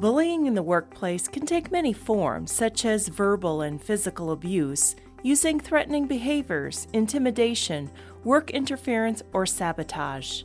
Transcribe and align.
Bullying 0.00 0.46
in 0.46 0.54
the 0.54 0.62
workplace 0.62 1.28
can 1.28 1.44
take 1.44 1.70
many 1.70 1.92
forms, 1.92 2.50
such 2.50 2.86
as 2.86 3.08
verbal 3.08 3.60
and 3.60 3.82
physical 3.82 4.32
abuse, 4.32 4.96
using 5.22 5.60
threatening 5.60 6.06
behaviors, 6.06 6.88
intimidation, 6.94 7.90
work 8.24 8.48
interference, 8.48 9.22
or 9.34 9.44
sabotage. 9.44 10.44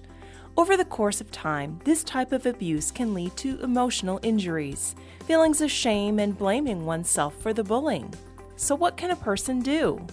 Over 0.57 0.75
the 0.75 0.83
course 0.83 1.21
of 1.21 1.31
time, 1.31 1.79
this 1.85 2.03
type 2.03 2.33
of 2.33 2.45
abuse 2.45 2.91
can 2.91 3.13
lead 3.13 3.33
to 3.37 3.57
emotional 3.63 4.19
injuries, 4.23 4.93
feelings 5.25 5.61
of 5.61 5.71
shame, 5.71 6.19
and 6.19 6.37
blaming 6.37 6.85
oneself 6.85 7.33
for 7.41 7.53
the 7.53 7.63
bullying. 7.63 8.13
So, 8.57 8.75
what 8.75 8.97
can 8.97 9.11
a 9.11 9.15
person 9.15 9.61
do? 9.61 10.05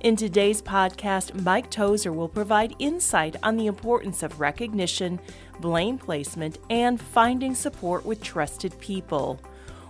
In 0.00 0.16
today's 0.16 0.62
podcast, 0.62 1.42
Mike 1.42 1.70
Tozer 1.70 2.10
will 2.10 2.28
provide 2.28 2.74
insight 2.78 3.36
on 3.42 3.58
the 3.58 3.66
importance 3.66 4.22
of 4.22 4.40
recognition, 4.40 5.20
blame 5.60 5.98
placement, 5.98 6.56
and 6.70 6.98
finding 6.98 7.54
support 7.54 8.06
with 8.06 8.22
trusted 8.22 8.78
people. 8.80 9.38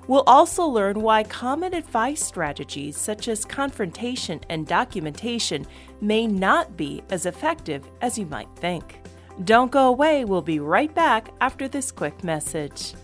We'll 0.09 0.24
also 0.27 0.65
learn 0.66 1.01
why 1.01 1.23
common 1.23 1.74
advice 1.74 2.24
strategies 2.24 2.96
such 2.96 3.28
as 3.28 3.45
confrontation 3.45 4.41
and 4.48 4.66
documentation 4.66 5.65
may 6.01 6.27
not 6.27 6.77
be 6.77 7.04
as 7.10 7.24
effective 7.24 7.88
as 8.01 8.18
you 8.18 8.27
might 8.27 8.48
think. 8.56 9.01
Don't 9.45 9.70
go 9.70 9.87
away, 9.87 10.24
we'll 10.24 10.42
be 10.42 10.59
right 10.59 10.92
back 10.92 11.32
after 11.40 11.68
this 11.68 11.92
quick 11.92 12.24
message. 12.24 12.95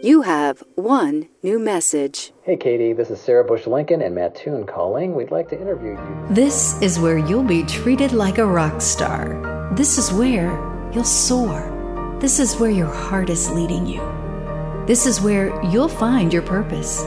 You 0.00 0.22
have 0.22 0.62
one 0.76 1.28
new 1.42 1.58
message. 1.58 2.32
Hey 2.44 2.56
Katie, 2.56 2.92
this 2.92 3.10
is 3.10 3.20
Sarah 3.20 3.44
Bush 3.44 3.66
Lincoln 3.66 4.00
and 4.00 4.14
Mattoon 4.14 4.64
calling. 4.64 5.16
We'd 5.16 5.32
like 5.32 5.48
to 5.48 5.60
interview 5.60 5.90
you. 5.90 6.26
This 6.30 6.80
is 6.80 7.00
where 7.00 7.18
you'll 7.18 7.42
be 7.42 7.64
treated 7.64 8.12
like 8.12 8.38
a 8.38 8.46
rock 8.46 8.80
star. 8.80 9.72
This 9.74 9.98
is 9.98 10.12
where 10.12 10.52
you'll 10.94 11.02
soar. 11.02 12.16
This 12.20 12.38
is 12.38 12.54
where 12.58 12.70
your 12.70 12.86
heart 12.86 13.28
is 13.28 13.50
leading 13.50 13.88
you. 13.88 14.00
This 14.86 15.04
is 15.04 15.20
where 15.20 15.60
you'll 15.64 15.88
find 15.88 16.32
your 16.32 16.42
purpose. 16.42 17.00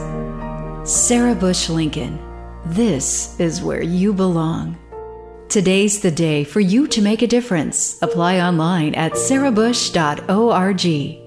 Sarah 0.84 1.34
Bush 1.34 1.70
Lincoln, 1.70 2.18
this 2.66 3.40
is 3.40 3.62
where 3.62 3.82
you 3.82 4.12
belong. 4.12 4.78
Today's 5.48 6.00
the 6.00 6.10
day 6.10 6.44
for 6.44 6.60
you 6.60 6.86
to 6.88 7.00
make 7.00 7.22
a 7.22 7.26
difference. 7.26 8.02
Apply 8.02 8.40
online 8.40 8.94
at 8.94 9.12
sarahbush.org. 9.12 11.21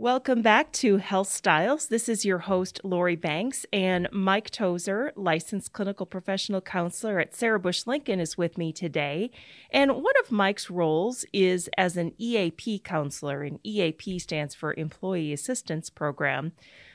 Welcome 0.00 0.42
back 0.42 0.70
to 0.74 0.98
Health 0.98 1.26
Styles. 1.26 1.88
This 1.88 2.08
is 2.08 2.24
your 2.24 2.38
host, 2.38 2.80
Lori 2.84 3.16
Banks, 3.16 3.66
and 3.72 4.06
Mike 4.12 4.48
Tozer, 4.48 5.12
licensed 5.16 5.72
clinical 5.72 6.06
professional 6.06 6.60
counselor 6.60 7.18
at 7.18 7.34
Sarah 7.34 7.58
Bush 7.58 7.84
Lincoln, 7.84 8.20
is 8.20 8.38
with 8.38 8.56
me 8.56 8.72
today. 8.72 9.32
And 9.72 9.96
one 9.96 10.14
of 10.22 10.30
Mike's 10.30 10.70
roles 10.70 11.24
is 11.32 11.68
as 11.76 11.96
an 11.96 12.12
EAP 12.16 12.78
counselor, 12.78 13.42
and 13.42 13.58
EAP 13.64 14.20
stands 14.20 14.54
for 14.54 14.72
Employee 14.72 15.32
Assistance 15.32 15.90
Program. 15.90 16.52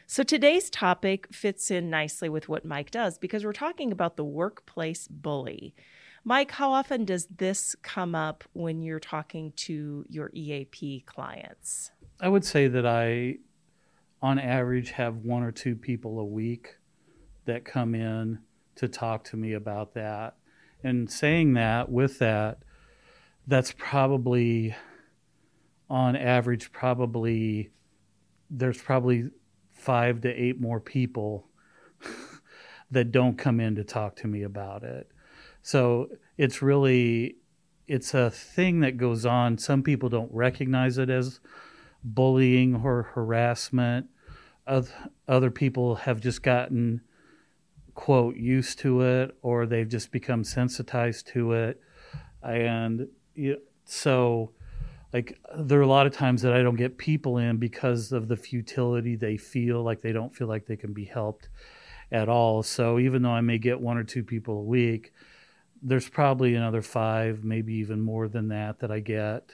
So 0.07 0.23
today's 0.23 0.69
topic 0.69 1.27
fits 1.33 1.69
in 1.69 1.89
nicely 1.89 2.29
with 2.29 2.47
what 2.47 2.63
Mike 2.63 2.89
does 2.89 3.17
because 3.17 3.43
we're 3.43 3.51
talking 3.51 3.91
about 3.91 4.15
the 4.15 4.23
workplace 4.23 5.09
bully. 5.09 5.75
Mike, 6.23 6.51
how 6.51 6.71
often 6.71 7.03
does 7.03 7.25
this 7.25 7.75
come 7.81 8.15
up 8.15 8.45
when 8.53 8.81
you're 8.81 9.01
talking 9.01 9.51
to 9.57 10.05
your 10.07 10.31
EAP 10.33 11.03
clients? 11.05 11.91
I 12.19 12.29
would 12.29 12.45
say 12.45 12.67
that 12.67 12.85
I, 12.85 13.37
on 14.21 14.39
average, 14.39 14.91
have 14.91 15.17
one 15.17 15.43
or 15.43 15.51
two 15.51 15.75
people 15.75 16.19
a 16.19 16.25
week 16.25 16.77
that 17.45 17.65
come 17.65 17.95
in 17.95 18.39
to 18.75 18.87
talk 18.87 19.23
to 19.25 19.37
me 19.37 19.53
about 19.53 19.93
that. 19.93 20.35
And 20.83 21.09
saying 21.09 21.53
that, 21.53 21.89
with 21.89 22.19
that, 22.19 22.59
that's 23.47 23.73
probably, 23.77 24.75
on 25.89 26.15
average, 26.15 26.71
probably, 26.71 27.71
there's 28.49 28.81
probably 28.81 29.29
five 29.71 30.21
to 30.21 30.29
eight 30.29 30.59
more 30.59 30.79
people 30.79 31.47
that 32.91 33.11
don't 33.11 33.37
come 33.37 33.59
in 33.59 33.75
to 33.75 33.83
talk 33.83 34.15
to 34.17 34.27
me 34.27 34.43
about 34.43 34.83
it. 34.83 35.09
So 35.61 36.09
it's 36.37 36.61
really, 36.61 37.37
it's 37.87 38.13
a 38.13 38.29
thing 38.29 38.81
that 38.81 38.97
goes 38.97 39.25
on. 39.25 39.57
Some 39.57 39.83
people 39.83 40.09
don't 40.09 40.31
recognize 40.33 40.97
it 40.97 41.09
as 41.09 41.39
bullying 42.03 42.75
or 42.75 43.03
harassment. 43.13 44.07
Other 45.27 45.51
people 45.51 45.95
have 45.95 46.21
just 46.21 46.41
gotten, 46.41 47.01
quote, 47.95 48.35
used 48.35 48.79
to 48.79 49.01
it 49.01 49.37
or 49.41 49.65
they've 49.65 49.87
just 49.87 50.11
become 50.11 50.43
sensitized 50.43 51.27
to 51.27 51.53
it. 51.53 51.81
And 52.41 53.07
so, 53.85 54.51
like, 55.11 55.39
there 55.57 55.79
are 55.79 55.83
a 55.83 55.87
lot 55.87 56.07
of 56.07 56.13
times 56.13 56.41
that 56.41 56.53
I 56.53 56.61
don't 56.61 56.75
get 56.75 56.97
people 56.97 57.37
in 57.37 57.57
because 57.57 58.11
of 58.11 58.27
the 58.27 58.37
futility 58.37 59.15
they 59.15 59.37
feel, 59.37 59.83
like 59.83 60.01
they 60.01 60.11
don't 60.11 60.35
feel 60.35 60.47
like 60.47 60.65
they 60.65 60.75
can 60.75 60.93
be 60.93 61.05
helped 61.05 61.49
at 62.11 62.29
all. 62.29 62.63
So, 62.63 62.99
even 62.99 63.21
though 63.21 63.31
I 63.31 63.41
may 63.41 63.57
get 63.57 63.79
one 63.79 63.97
or 63.97 64.03
two 64.03 64.23
people 64.23 64.59
a 64.59 64.63
week, 64.63 65.13
there's 65.81 66.07
probably 66.07 66.55
another 66.55 66.81
five, 66.81 67.43
maybe 67.43 67.73
even 67.75 68.01
more 68.01 68.27
than 68.27 68.47
that, 68.49 68.79
that 68.79 68.91
I 68.91 68.99
get 68.99 69.51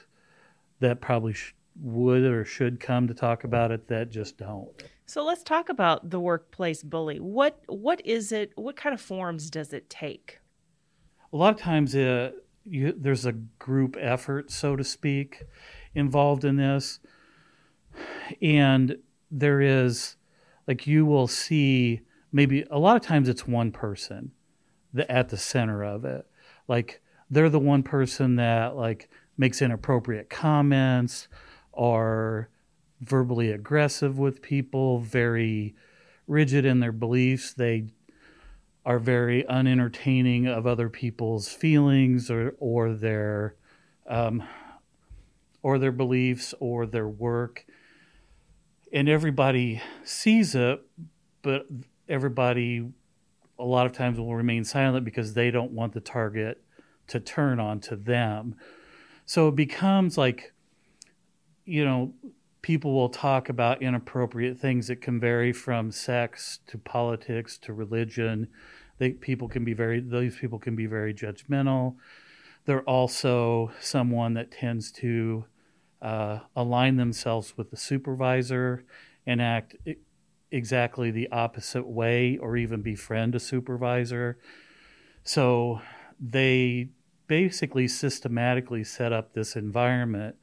that 0.78 1.00
probably 1.00 1.34
sh- 1.34 1.54
would 1.80 2.22
or 2.22 2.44
should 2.44 2.78
come 2.78 3.08
to 3.08 3.14
talk 3.14 3.44
about 3.44 3.70
it 3.70 3.88
that 3.88 4.10
just 4.10 4.36
don't. 4.38 4.68
So 5.06 5.24
let's 5.24 5.42
talk 5.42 5.68
about 5.68 6.10
the 6.10 6.20
workplace 6.20 6.82
bully. 6.82 7.18
What 7.18 7.60
what 7.66 8.00
is 8.04 8.32
it? 8.32 8.52
What 8.54 8.76
kind 8.76 8.94
of 8.94 9.00
forms 9.00 9.50
does 9.50 9.72
it 9.72 9.90
take? 9.90 10.38
A 11.32 11.36
lot 11.36 11.54
of 11.54 11.60
times, 11.60 11.94
uh, 11.94 12.32
you, 12.64 12.94
there's 12.96 13.26
a 13.26 13.32
group 13.32 13.96
effort, 13.98 14.50
so 14.50 14.76
to 14.76 14.84
speak, 14.84 15.42
involved 15.94 16.44
in 16.44 16.56
this, 16.56 17.00
and 18.42 18.96
there 19.30 19.60
is 19.60 20.16
like 20.68 20.86
you 20.86 21.06
will 21.06 21.26
see 21.26 22.02
maybe 22.32 22.64
a 22.70 22.78
lot 22.78 22.96
of 22.96 23.02
times 23.02 23.28
it's 23.28 23.46
one 23.46 23.72
person 23.72 24.32
that 24.92 25.10
at 25.10 25.28
the 25.28 25.36
center 25.36 25.82
of 25.82 26.04
it, 26.04 26.26
like 26.68 27.00
they're 27.30 27.48
the 27.48 27.58
one 27.58 27.82
person 27.82 28.36
that 28.36 28.76
like 28.76 29.08
makes 29.36 29.62
inappropriate 29.62 30.28
comments 30.28 31.28
are 31.74 32.48
verbally 33.00 33.50
aggressive 33.50 34.18
with 34.18 34.42
people, 34.42 34.98
very 35.00 35.74
rigid 36.26 36.64
in 36.64 36.80
their 36.80 36.92
beliefs. 36.92 37.52
They 37.52 37.86
are 38.84 38.98
very 38.98 39.46
unentertaining 39.46 40.46
of 40.46 40.66
other 40.66 40.88
people's 40.88 41.48
feelings 41.48 42.30
or 42.30 42.54
or 42.58 42.92
their 42.92 43.56
um, 44.06 44.42
or 45.62 45.78
their 45.78 45.92
beliefs 45.92 46.54
or 46.60 46.86
their 46.86 47.08
work, 47.08 47.66
and 48.92 49.08
everybody 49.08 49.82
sees 50.04 50.54
it, 50.54 50.80
but 51.42 51.66
everybody 52.08 52.90
a 53.58 53.64
lot 53.64 53.86
of 53.86 53.92
times 53.92 54.18
will 54.18 54.34
remain 54.34 54.64
silent 54.64 55.04
because 55.04 55.34
they 55.34 55.50
don't 55.50 55.72
want 55.72 55.92
the 55.92 56.00
target 56.00 56.62
to 57.06 57.20
turn 57.20 57.60
on 57.60 57.78
to 57.80 57.94
them. 57.94 58.56
So 59.26 59.48
it 59.48 59.54
becomes 59.56 60.16
like 60.16 60.52
you 61.70 61.84
know, 61.84 62.12
people 62.62 62.92
will 62.92 63.08
talk 63.08 63.48
about 63.48 63.80
inappropriate 63.80 64.58
things 64.58 64.88
that 64.88 65.00
can 65.00 65.20
vary 65.20 65.52
from 65.52 65.92
sex 65.92 66.58
to 66.66 66.76
politics 66.76 67.56
to 67.58 67.72
religion. 67.72 68.48
They, 68.98 69.10
people 69.12 69.48
can 69.48 69.64
be 69.64 69.72
very, 69.72 70.00
those 70.00 70.36
people 70.36 70.58
can 70.58 70.74
be 70.74 70.86
very 70.86 71.14
judgmental. 71.14 71.94
They're 72.64 72.82
also 72.82 73.70
someone 73.80 74.34
that 74.34 74.50
tends 74.50 74.90
to 74.92 75.44
uh, 76.02 76.40
align 76.56 76.96
themselves 76.96 77.56
with 77.56 77.70
the 77.70 77.76
supervisor 77.76 78.84
and 79.24 79.40
act 79.40 79.76
exactly 80.50 81.12
the 81.12 81.30
opposite 81.30 81.86
way 81.86 82.36
or 82.36 82.56
even 82.56 82.82
befriend 82.82 83.36
a 83.36 83.40
supervisor. 83.40 84.38
So 85.22 85.82
they 86.18 86.88
basically 87.28 87.86
systematically 87.86 88.82
set 88.82 89.12
up 89.12 89.34
this 89.34 89.54
environment 89.54 90.34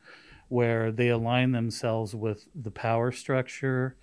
where 0.50 0.92
they 0.92 1.10
align 1.10 1.52
themselves 1.52 2.16
with 2.16 2.48
the 2.56 2.72
power 2.72 3.12
structure 3.12 3.96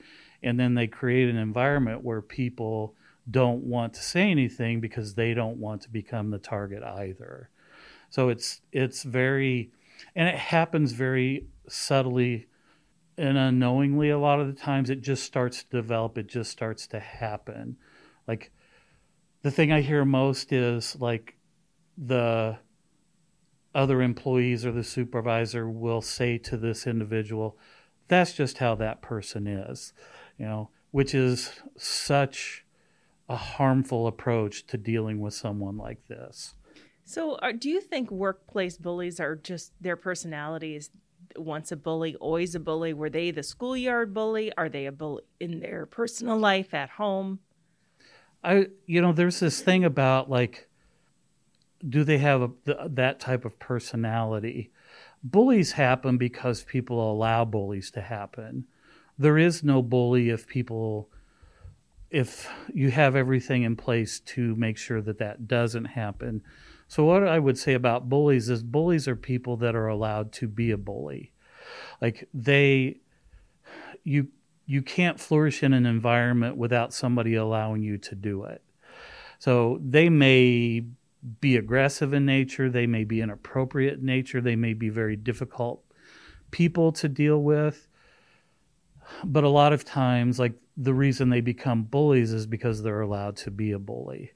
and 0.42 0.60
then 0.60 0.74
they 0.74 0.86
create 0.86 1.28
an 1.28 1.36
environment 1.36 2.04
where 2.04 2.20
people 2.20 2.94
don't 3.30 3.62
want 3.62 3.94
to 3.94 4.02
say 4.02 4.30
anything 4.30 4.80
because 4.80 5.14
they 5.14 5.32
don't 5.32 5.56
want 5.56 5.82
to 5.82 5.90
become 5.90 6.30
the 6.30 6.38
target 6.38 6.82
either. 6.82 7.48
So 8.10 8.28
it's 8.28 8.60
it's 8.70 9.02
very 9.02 9.70
and 10.14 10.28
it 10.28 10.36
happens 10.36 10.92
very 10.92 11.46
subtly 11.68 12.46
and 13.16 13.38
unknowingly 13.38 14.10
a 14.10 14.18
lot 14.18 14.40
of 14.40 14.46
the 14.46 14.60
times. 14.60 14.90
It 14.90 15.00
just 15.00 15.24
starts 15.24 15.62
to 15.62 15.70
develop. 15.70 16.18
It 16.18 16.26
just 16.26 16.50
starts 16.50 16.86
to 16.88 17.00
happen. 17.00 17.76
Like 18.26 18.50
the 19.42 19.50
thing 19.50 19.72
i 19.72 19.82
hear 19.82 20.04
most 20.04 20.52
is 20.52 20.96
like 21.00 21.36
the 21.98 22.58
other 23.74 24.00
employees 24.00 24.64
or 24.64 24.72
the 24.72 24.84
supervisor 24.84 25.68
will 25.68 26.00
say 26.00 26.38
to 26.38 26.56
this 26.56 26.86
individual, 26.86 27.58
that's 28.08 28.32
just 28.32 28.58
how 28.58 28.74
that 28.76 29.02
person 29.02 29.46
is, 29.46 29.92
you 30.38 30.44
know, 30.44 30.70
which 30.90 31.14
is 31.14 31.60
such 31.76 32.64
a 33.28 33.36
harmful 33.36 34.06
approach 34.06 34.66
to 34.66 34.76
dealing 34.76 35.20
with 35.20 35.34
someone 35.34 35.76
like 35.76 36.06
this. 36.08 36.54
So, 37.04 37.36
are, 37.42 37.52
do 37.52 37.68
you 37.68 37.80
think 37.80 38.10
workplace 38.10 38.78
bullies 38.78 39.20
are 39.20 39.36
just 39.36 39.72
their 39.80 39.96
personalities 39.96 40.90
once 41.36 41.72
a 41.72 41.76
bully, 41.76 42.14
always 42.16 42.54
a 42.54 42.60
bully? 42.60 42.94
Were 42.94 43.10
they 43.10 43.30
the 43.30 43.42
schoolyard 43.42 44.14
bully? 44.14 44.52
Are 44.56 44.68
they 44.68 44.86
a 44.86 44.92
bully 44.92 45.22
in 45.40 45.60
their 45.60 45.86
personal 45.86 46.38
life 46.38 46.72
at 46.72 46.90
home? 46.90 47.40
I, 48.42 48.66
you 48.86 49.00
know, 49.00 49.12
there's 49.12 49.40
this 49.40 49.60
thing 49.60 49.84
about 49.84 50.30
like, 50.30 50.68
do 51.88 52.04
they 52.04 52.18
have 52.18 52.42
a, 52.42 52.50
th- 52.66 52.78
that 52.86 53.20
type 53.20 53.44
of 53.44 53.58
personality? 53.58 54.70
Bullies 55.22 55.72
happen 55.72 56.18
because 56.18 56.64
people 56.64 57.12
allow 57.12 57.44
bullies 57.44 57.90
to 57.92 58.00
happen. 58.00 58.66
There 59.18 59.38
is 59.38 59.62
no 59.62 59.82
bully 59.82 60.30
if 60.30 60.46
people, 60.46 61.08
if 62.10 62.48
you 62.72 62.90
have 62.90 63.16
everything 63.16 63.62
in 63.62 63.76
place 63.76 64.20
to 64.20 64.54
make 64.56 64.76
sure 64.76 65.00
that 65.02 65.18
that 65.18 65.46
doesn't 65.46 65.86
happen. 65.86 66.42
So, 66.88 67.04
what 67.04 67.26
I 67.26 67.38
would 67.38 67.58
say 67.58 67.74
about 67.74 68.08
bullies 68.08 68.48
is 68.48 68.62
bullies 68.62 69.08
are 69.08 69.16
people 69.16 69.56
that 69.58 69.74
are 69.74 69.88
allowed 69.88 70.32
to 70.32 70.48
be 70.48 70.70
a 70.70 70.76
bully. 70.76 71.32
Like, 72.00 72.28
they, 72.34 72.98
you, 74.02 74.28
you 74.66 74.82
can't 74.82 75.18
flourish 75.18 75.62
in 75.62 75.72
an 75.72 75.86
environment 75.86 76.56
without 76.56 76.92
somebody 76.92 77.34
allowing 77.34 77.82
you 77.82 77.98
to 77.98 78.14
do 78.14 78.44
it. 78.44 78.62
So 79.38 79.78
they 79.82 80.08
may 80.08 80.84
be 81.40 81.56
aggressive 81.56 82.12
in 82.12 82.26
nature, 82.26 82.68
they 82.68 82.86
may 82.86 83.04
be 83.04 83.20
inappropriate 83.20 84.00
in 84.00 84.06
nature, 84.06 84.40
they 84.40 84.56
may 84.56 84.74
be 84.74 84.88
very 84.88 85.16
difficult 85.16 85.82
people 86.50 86.92
to 86.92 87.08
deal 87.08 87.42
with. 87.42 87.88
But 89.24 89.44
a 89.44 89.48
lot 89.48 89.72
of 89.72 89.84
times, 89.84 90.38
like 90.38 90.54
the 90.76 90.94
reason 90.94 91.28
they 91.28 91.40
become 91.40 91.82
bullies 91.82 92.32
is 92.32 92.46
because 92.46 92.82
they're 92.82 93.00
allowed 93.00 93.36
to 93.38 93.50
be 93.50 93.72
a 93.72 93.78
bully. 93.78 94.32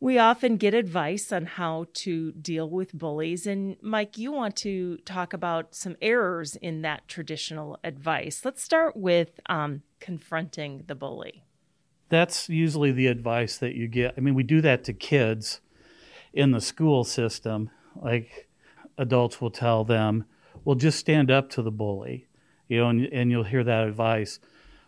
We 0.00 0.18
often 0.18 0.56
get 0.56 0.74
advice 0.74 1.30
on 1.30 1.46
how 1.46 1.86
to 1.94 2.32
deal 2.32 2.68
with 2.68 2.92
bullies. 2.92 3.46
And 3.46 3.76
Mike, 3.80 4.18
you 4.18 4.32
want 4.32 4.56
to 4.56 4.96
talk 5.04 5.32
about 5.32 5.76
some 5.76 5.96
errors 6.02 6.56
in 6.56 6.82
that 6.82 7.06
traditional 7.06 7.78
advice. 7.84 8.44
Let's 8.44 8.62
start 8.62 8.96
with 8.96 9.38
um, 9.46 9.82
confronting 10.00 10.84
the 10.88 10.96
bully. 10.96 11.44
That's 12.08 12.48
usually 12.48 12.90
the 12.90 13.06
advice 13.06 13.58
that 13.58 13.76
you 13.76 13.86
get. 13.86 14.14
I 14.16 14.20
mean, 14.20 14.34
we 14.34 14.42
do 14.42 14.60
that 14.62 14.82
to 14.84 14.92
kids 14.92 15.60
in 16.32 16.50
the 16.50 16.60
school 16.60 17.04
system. 17.04 17.70
Like 17.94 18.48
adults 18.98 19.40
will 19.40 19.50
tell 19.50 19.84
them, 19.84 20.24
well, 20.64 20.76
just 20.76 20.98
stand 20.98 21.30
up 21.30 21.50
to 21.50 21.62
the 21.62 21.70
bully, 21.70 22.28
you 22.68 22.78
know, 22.78 22.88
and, 22.88 23.06
and 23.06 23.30
you'll 23.30 23.44
hear 23.44 23.64
that 23.64 23.86
advice. 23.86 24.38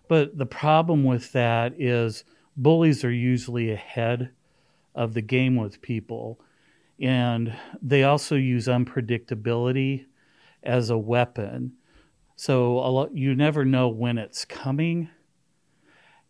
But 0.09 0.39
the 0.39 0.47
problem 0.47 1.05
with 1.05 1.33
that 1.33 1.75
is 1.81 2.25
bullies 2.57 3.05
are 3.05 3.13
usually 3.13 3.71
ahead 3.71 4.31
of 4.95 5.15
the 5.15 5.23
game 5.23 5.57
with 5.57 5.83
people. 5.83 6.41
And 7.01 7.55
they 7.83 8.05
also 8.05 8.37
use 8.37 8.67
unpredictability 8.67 10.07
as 10.63 10.91
a 10.91 10.99
weapon. 10.99 11.73
So 12.37 12.79
a 12.79 12.89
lot, 12.89 13.17
you 13.17 13.35
never 13.35 13.65
know 13.65 13.89
when 13.89 14.19
it's 14.19 14.45
coming. 14.45 15.09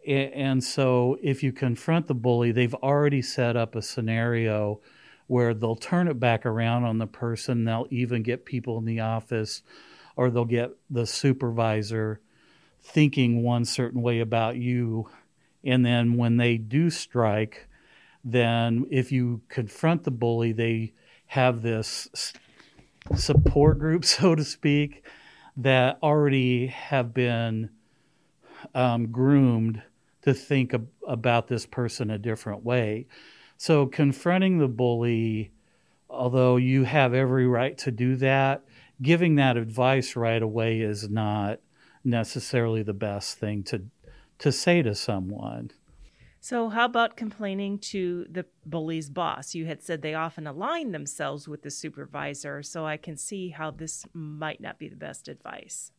And 0.07 0.63
so 0.63 1.17
if 1.23 1.43
you 1.43 1.53
confront 1.53 2.07
the 2.09 2.15
bully, 2.15 2.53
they've 2.53 2.75
already 2.75 3.23
set 3.23 3.57
up 3.57 3.75
a 3.75 3.83
scenario 3.83 4.81
where 5.27 5.55
they'll 5.55 5.77
turn 5.77 6.09
it 6.09 6.21
back 6.21 6.45
around 6.45 6.85
on 6.85 6.99
the 6.99 7.07
person. 7.07 7.65
They'll 7.65 7.87
even 7.91 8.23
get 8.23 8.45
people 8.45 8.79
in 8.79 8.85
the 8.85 9.01
office 9.01 9.63
or 10.17 10.31
they'll 10.31 10.45
get 10.45 10.71
the 10.91 11.07
supervisor 11.07 12.21
thinking 12.83 13.43
one 13.43 13.65
certain 13.65 14.03
way 14.03 14.21
about 14.21 14.57
you. 14.57 15.09
And 15.65 15.85
then 15.85 16.17
when 16.17 16.37
they 16.37 16.59
do 16.59 16.91
strike, 16.91 17.67
then 18.23 18.87
if 18.91 19.11
you 19.11 19.41
confront 19.49 20.05
the 20.05 20.11
bully, 20.11 20.53
they 20.53 20.93
have 21.27 21.63
this 21.63 22.33
support 23.17 23.79
group, 23.79 24.05
so 24.05 24.35
to 24.35 24.45
speak, 24.45 25.05
that 25.57 25.99
already 26.03 26.69
have 26.69 27.15
been 27.15 27.71
um, 28.75 29.07
groomed 29.07 29.83
to 30.23 30.35
think 30.35 30.75
ab- 30.75 30.89
about 31.07 31.49
this 31.49 31.67
person 31.67 32.11
a 32.11 32.19
different 32.19 32.65
way. 32.65 33.07
So 33.65 33.87
confronting 33.87 34.59
the 34.59 34.69
bully, 34.69 35.51
although 36.11 36.59
you 36.59 36.85
have 36.85 37.15
every 37.15 37.47
right 37.47 37.79
to 37.79 37.91
do 37.91 38.15
that, 38.17 38.63
giving 39.01 39.37
that 39.37 39.57
advice 39.57 40.17
right 40.17 40.43
away 40.43 40.83
is 40.83 41.09
not 41.09 41.61
necessarily 42.05 42.83
the 42.83 42.93
best 42.93 43.39
thing 43.39 43.63
to 43.63 43.85
to 44.41 44.53
say 44.53 44.83
to 44.83 44.95
someone. 44.95 45.71
So, 46.41 46.69
how 46.69 46.85
about 46.85 47.17
complaining 47.17 47.79
to 47.95 48.27
the 48.31 48.45
bully's 48.67 49.09
boss? 49.09 49.55
You 49.55 49.65
had 49.65 49.83
said 49.83 50.03
they 50.03 50.13
often 50.13 50.47
align 50.47 50.93
themselves 50.93 51.49
with 51.49 51.63
the 51.63 51.71
supervisor, 51.71 52.63
so 52.63 52.85
I 52.85 52.99
can 52.99 53.17
see 53.17 53.49
how 53.49 53.71
this 53.71 54.05
might 54.13 54.61
not 54.61 54.79
be 54.79 54.91
the 54.91 54.97
best 54.97 55.27
advice. 55.27 55.91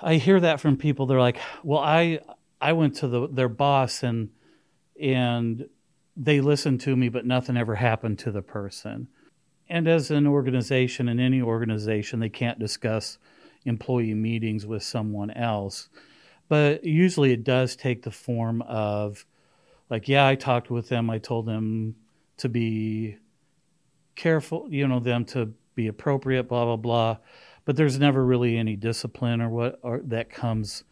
I 0.00 0.14
hear 0.14 0.40
that 0.40 0.58
from 0.58 0.78
people. 0.78 1.04
They're 1.04 1.20
like, 1.20 1.38
"Well, 1.62 1.80
I 1.80 2.20
I 2.62 2.72
went 2.72 2.96
to 2.96 3.08
the, 3.08 3.28
their 3.28 3.50
boss 3.50 4.02
and 4.02 4.30
and 4.98 5.68
they 6.16 6.40
listened 6.40 6.80
to 6.82 6.96
me, 6.96 7.08
but 7.08 7.26
nothing 7.26 7.56
ever 7.56 7.76
happened 7.76 8.18
to 8.20 8.30
the 8.30 8.42
person." 8.42 9.08
And 9.68 9.88
as 9.88 10.10
an 10.10 10.26
organization, 10.26 11.08
in 11.08 11.18
any 11.18 11.40
organization, 11.40 12.20
they 12.20 12.28
can't 12.28 12.58
discuss 12.58 13.18
employee 13.64 14.14
meetings 14.14 14.66
with 14.66 14.82
someone 14.82 15.30
else. 15.30 15.88
But 16.48 16.84
usually 16.84 17.32
it 17.32 17.44
does 17.44 17.76
take 17.76 18.02
the 18.02 18.10
form 18.10 18.60
of 18.62 19.24
like 19.92 20.08
yeah 20.08 20.26
i 20.26 20.34
talked 20.34 20.70
with 20.70 20.88
them 20.88 21.10
i 21.10 21.18
told 21.18 21.46
them 21.46 21.94
to 22.38 22.48
be 22.48 23.16
careful 24.16 24.66
you 24.70 24.88
know 24.88 24.98
them 24.98 25.24
to 25.24 25.52
be 25.74 25.86
appropriate 25.86 26.44
blah 26.44 26.64
blah 26.64 26.76
blah 26.76 27.16
but 27.64 27.76
there's 27.76 27.98
never 27.98 28.24
really 28.24 28.56
any 28.56 28.74
discipline 28.74 29.40
or 29.40 29.50
what 29.50 29.78
or 29.82 30.00
that 30.02 30.30
comes 30.30 30.82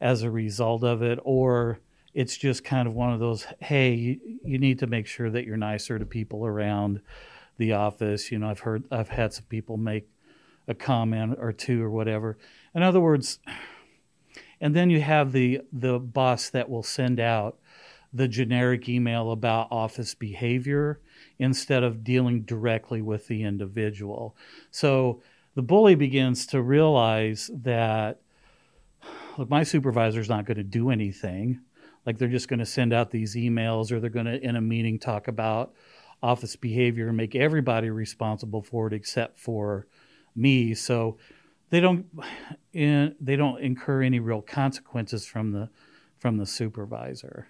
as 0.00 0.22
a 0.22 0.30
result 0.30 0.84
of 0.84 1.02
it 1.02 1.18
or 1.24 1.80
it's 2.16 2.36
just 2.36 2.64
kind 2.64 2.88
of 2.88 2.94
one 2.94 3.12
of 3.12 3.20
those 3.20 3.46
hey 3.60 3.92
you, 3.94 4.20
you 4.44 4.58
need 4.58 4.78
to 4.78 4.86
make 4.86 5.06
sure 5.06 5.30
that 5.30 5.44
you're 5.44 5.56
nicer 5.56 5.98
to 5.98 6.06
people 6.06 6.46
around 6.46 7.00
the 7.58 7.72
office 7.72 8.32
you 8.32 8.38
know 8.38 8.48
i've 8.48 8.60
heard 8.60 8.84
i've 8.90 9.10
had 9.10 9.32
some 9.32 9.44
people 9.48 9.76
make 9.76 10.08
a 10.66 10.74
comment 10.74 11.36
or 11.38 11.52
two 11.52 11.82
or 11.82 11.90
whatever 11.90 12.36
in 12.74 12.82
other 12.82 13.00
words 13.00 13.38
and 14.60 14.74
then 14.74 14.90
you 14.90 15.00
have 15.00 15.32
the 15.32 15.60
the 15.72 15.98
boss 15.98 16.50
that 16.50 16.68
will 16.68 16.82
send 16.82 17.20
out 17.20 17.58
the 18.12 18.28
generic 18.28 18.88
email 18.88 19.30
about 19.30 19.68
office 19.70 20.14
behavior 20.14 21.00
instead 21.38 21.82
of 21.82 22.02
dealing 22.02 22.42
directly 22.42 23.02
with 23.02 23.26
the 23.26 23.42
individual. 23.42 24.34
So 24.70 25.22
the 25.54 25.62
bully 25.62 25.94
begins 25.94 26.46
to 26.46 26.62
realize 26.62 27.50
that 27.62 28.20
look, 29.36 29.50
my 29.50 29.62
supervisor's 29.62 30.28
not 30.30 30.46
going 30.46 30.56
to 30.56 30.64
do 30.64 30.90
anything. 30.90 31.60
Like 32.06 32.18
they're 32.18 32.28
just 32.28 32.48
going 32.48 32.60
to 32.60 32.66
send 32.66 32.92
out 32.92 33.10
these 33.10 33.34
emails 33.34 33.92
or 33.92 34.00
they're 34.00 34.08
going 34.08 34.26
to, 34.26 34.40
in 34.40 34.56
a 34.56 34.60
meeting, 34.60 34.98
talk 34.98 35.28
about 35.28 35.74
office 36.22 36.56
behavior 36.56 37.08
and 37.08 37.16
make 37.16 37.34
everybody 37.34 37.90
responsible 37.90 38.62
for 38.62 38.86
it 38.86 38.92
except 38.92 39.38
for 39.38 39.86
me. 40.34 40.74
So 40.74 41.18
they 41.70 41.80
don't 41.80 42.06
they 42.72 43.36
don't 43.36 43.60
incur 43.60 44.02
any 44.02 44.20
real 44.20 44.42
consequences 44.42 45.26
from 45.26 45.52
the 45.52 45.68
from 46.18 46.38
the 46.38 46.46
supervisor. 46.46 47.48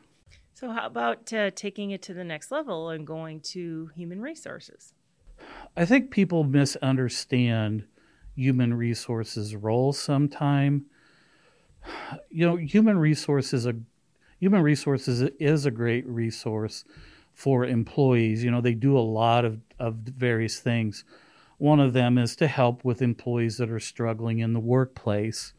So, 0.54 0.70
how 0.70 0.86
about 0.86 1.32
uh, 1.34 1.50
taking 1.54 1.90
it 1.90 2.00
to 2.02 2.14
the 2.14 2.25
next 2.25 2.50
level 2.50 2.88
and 2.88 3.06
going 3.06 3.40
to 3.52 3.90
human 3.94 4.22
resources? 4.22 4.94
I 5.76 5.84
think 5.84 6.10
people 6.10 6.44
misunderstand 6.44 7.84
human 8.34 8.72
resources 8.72 9.54
role 9.54 9.92
sometime. 9.92 10.86
You 12.30 12.46
know, 12.46 12.56
human 12.56 12.98
resources 12.98 13.66
a 13.66 13.75
human 14.38 14.62
resources 14.62 15.23
is 15.38 15.66
a 15.66 15.71
great 15.71 16.07
resource 16.07 16.85
for 17.35 17.64
employees. 17.64 18.43
You 18.43 18.50
know, 18.50 18.61
they 18.61 18.75
do 18.75 18.97
a 18.97 19.00
lot 19.00 19.45
of, 19.45 19.61
of 19.78 19.95
various 19.95 20.59
things. 20.59 21.05
One 21.59 21.81
of 21.81 21.93
them 21.93 22.19
is 22.19 22.37
to 22.37 22.47
help 22.47 22.85
with 22.85 23.02
employees 23.02 23.59
that 23.59 23.71
are 23.71 23.81
struggling 23.81 24.38
in 24.38 24.52
the 24.52 24.61
workplace. 24.61 25.52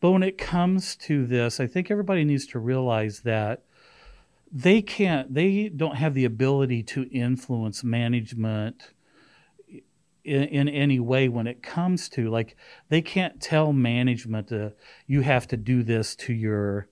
But 0.00 0.12
when 0.12 0.22
it 0.22 0.38
comes 0.38 0.96
to 0.96 1.26
this, 1.26 1.60
I 1.60 1.66
think 1.66 1.90
everybody 1.90 2.24
needs 2.24 2.46
to 2.48 2.58
realize 2.58 3.20
that 3.20 3.62
they 4.52 4.82
can't 4.82 5.32
they 5.32 5.68
don't 5.68 5.96
have 5.96 6.14
the 6.14 6.24
ability 6.24 6.82
to 6.82 7.08
influence 7.10 7.84
management 7.84 8.90
in, 10.24 10.42
in 10.44 10.68
any 10.68 10.98
way 10.98 11.28
when 11.28 11.46
it 11.46 11.62
comes 11.62 12.08
to 12.08 12.28
like 12.28 12.56
they 12.88 13.00
can't 13.00 13.40
tell 13.40 13.72
management 13.72 14.48
to 14.48 14.72
you 15.06 15.20
have 15.20 15.46
to 15.46 15.56
do 15.56 15.82
this 15.82 16.16
to 16.16 16.32
your 16.32 16.88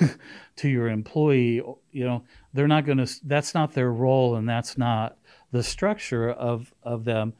to 0.56 0.68
your 0.68 0.88
employee 0.88 1.62
you 1.92 2.04
know 2.04 2.24
they're 2.52 2.68
not 2.68 2.84
going 2.84 2.98
to 2.98 3.08
that's 3.24 3.54
not 3.54 3.74
their 3.74 3.92
role 3.92 4.34
and 4.36 4.48
that's 4.48 4.76
not 4.76 5.16
the 5.52 5.62
structure 5.62 6.30
of 6.30 6.72
of 6.82 7.04
them 7.04 7.32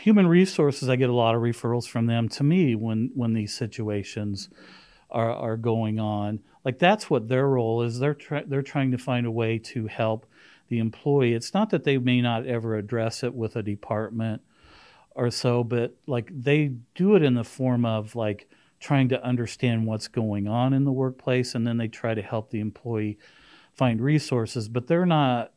human 0.00 0.26
resources 0.26 0.88
i 0.88 0.96
get 0.96 1.10
a 1.10 1.14
lot 1.14 1.34
of 1.34 1.40
referrals 1.42 1.86
from 1.86 2.06
them 2.06 2.28
to 2.28 2.42
me 2.42 2.74
when 2.74 3.10
when 3.14 3.34
these 3.34 3.54
situations 3.54 4.48
are 5.10 5.32
are 5.32 5.56
going 5.56 6.00
on 6.00 6.40
like 6.68 6.78
that's 6.78 7.08
what 7.08 7.28
their 7.28 7.46
role 7.48 7.80
is. 7.80 7.98
They're 7.98 8.12
try- 8.12 8.44
they're 8.46 8.60
trying 8.60 8.90
to 8.90 8.98
find 8.98 9.24
a 9.24 9.30
way 9.30 9.58
to 9.58 9.86
help 9.86 10.26
the 10.68 10.80
employee. 10.80 11.32
It's 11.32 11.54
not 11.54 11.70
that 11.70 11.84
they 11.84 11.96
may 11.96 12.20
not 12.20 12.44
ever 12.44 12.76
address 12.76 13.22
it 13.22 13.34
with 13.34 13.56
a 13.56 13.62
department 13.62 14.42
or 15.14 15.30
so, 15.30 15.64
but 15.64 15.96
like 16.06 16.30
they 16.30 16.72
do 16.94 17.16
it 17.16 17.22
in 17.22 17.32
the 17.32 17.42
form 17.42 17.86
of 17.86 18.14
like 18.14 18.50
trying 18.80 19.08
to 19.08 19.24
understand 19.24 19.86
what's 19.86 20.08
going 20.08 20.46
on 20.46 20.72
in 20.72 20.84
the 20.84 20.92
workplace 20.92 21.54
and 21.54 21.66
then 21.66 21.76
they 21.76 21.88
try 21.88 22.14
to 22.14 22.22
help 22.22 22.50
the 22.50 22.60
employee 22.60 23.18
find 23.72 24.00
resources, 24.00 24.68
but 24.68 24.86
they're 24.86 25.06
not 25.06 25.52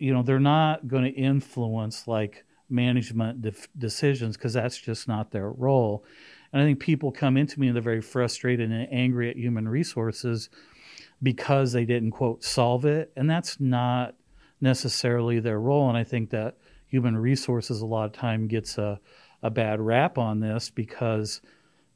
you 0.00 0.14
know, 0.14 0.22
they're 0.22 0.40
not 0.40 0.88
going 0.88 1.04
to 1.04 1.10
influence 1.10 2.08
like 2.08 2.44
management 2.70 3.42
de- 3.42 3.52
decisions 3.76 4.36
because 4.36 4.54
that's 4.54 4.78
just 4.78 5.06
not 5.06 5.30
their 5.30 5.50
role. 5.50 6.04
And 6.52 6.60
I 6.60 6.64
think 6.64 6.80
people 6.80 7.12
come 7.12 7.36
into 7.36 7.60
me 7.60 7.68
and 7.68 7.76
they're 7.76 7.82
very 7.82 8.00
frustrated 8.00 8.72
and 8.72 8.88
angry 8.90 9.28
at 9.28 9.36
human 9.36 9.68
resources 9.68 10.48
because 11.22 11.72
they 11.72 11.84
didn't 11.84 12.12
quote 12.12 12.42
solve 12.42 12.86
it, 12.86 13.12
and 13.14 13.28
that's 13.28 13.60
not 13.60 14.14
necessarily 14.60 15.38
their 15.38 15.60
role. 15.60 15.88
And 15.88 15.98
I 15.98 16.04
think 16.04 16.30
that 16.30 16.56
human 16.86 17.16
resources 17.16 17.82
a 17.82 17.86
lot 17.86 18.06
of 18.06 18.12
time 18.12 18.48
gets 18.48 18.78
a, 18.78 18.98
a 19.42 19.50
bad 19.50 19.80
rap 19.80 20.16
on 20.16 20.40
this 20.40 20.70
because 20.70 21.42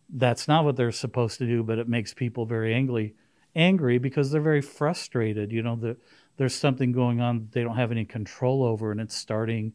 that's 0.09 0.47
not 0.47 0.65
what 0.65 0.77
they're 0.77 0.93
supposed 0.93 1.39
to 1.39 1.47
do, 1.47 1.63
but 1.63 1.79
it 1.79 1.89
makes 1.89 2.15
people 2.15 2.47
very 2.47 2.75
angry 2.75 3.15
angry 3.57 3.99
because 3.99 4.31
they're 4.31 4.41
very 4.41 4.63
frustrated. 4.63 5.53
You 5.53 5.63
know, 5.63 5.77
the, 5.77 5.97
there's 6.37 6.55
something 6.55 6.93
going 6.93 7.21
on 7.21 7.49
they 7.53 7.63
don't 7.63 7.77
have 7.77 7.93
any 7.93 8.05
control 8.05 8.65
over, 8.65 8.91
and 8.91 9.01
it's 9.01 9.15
starting 9.15 9.73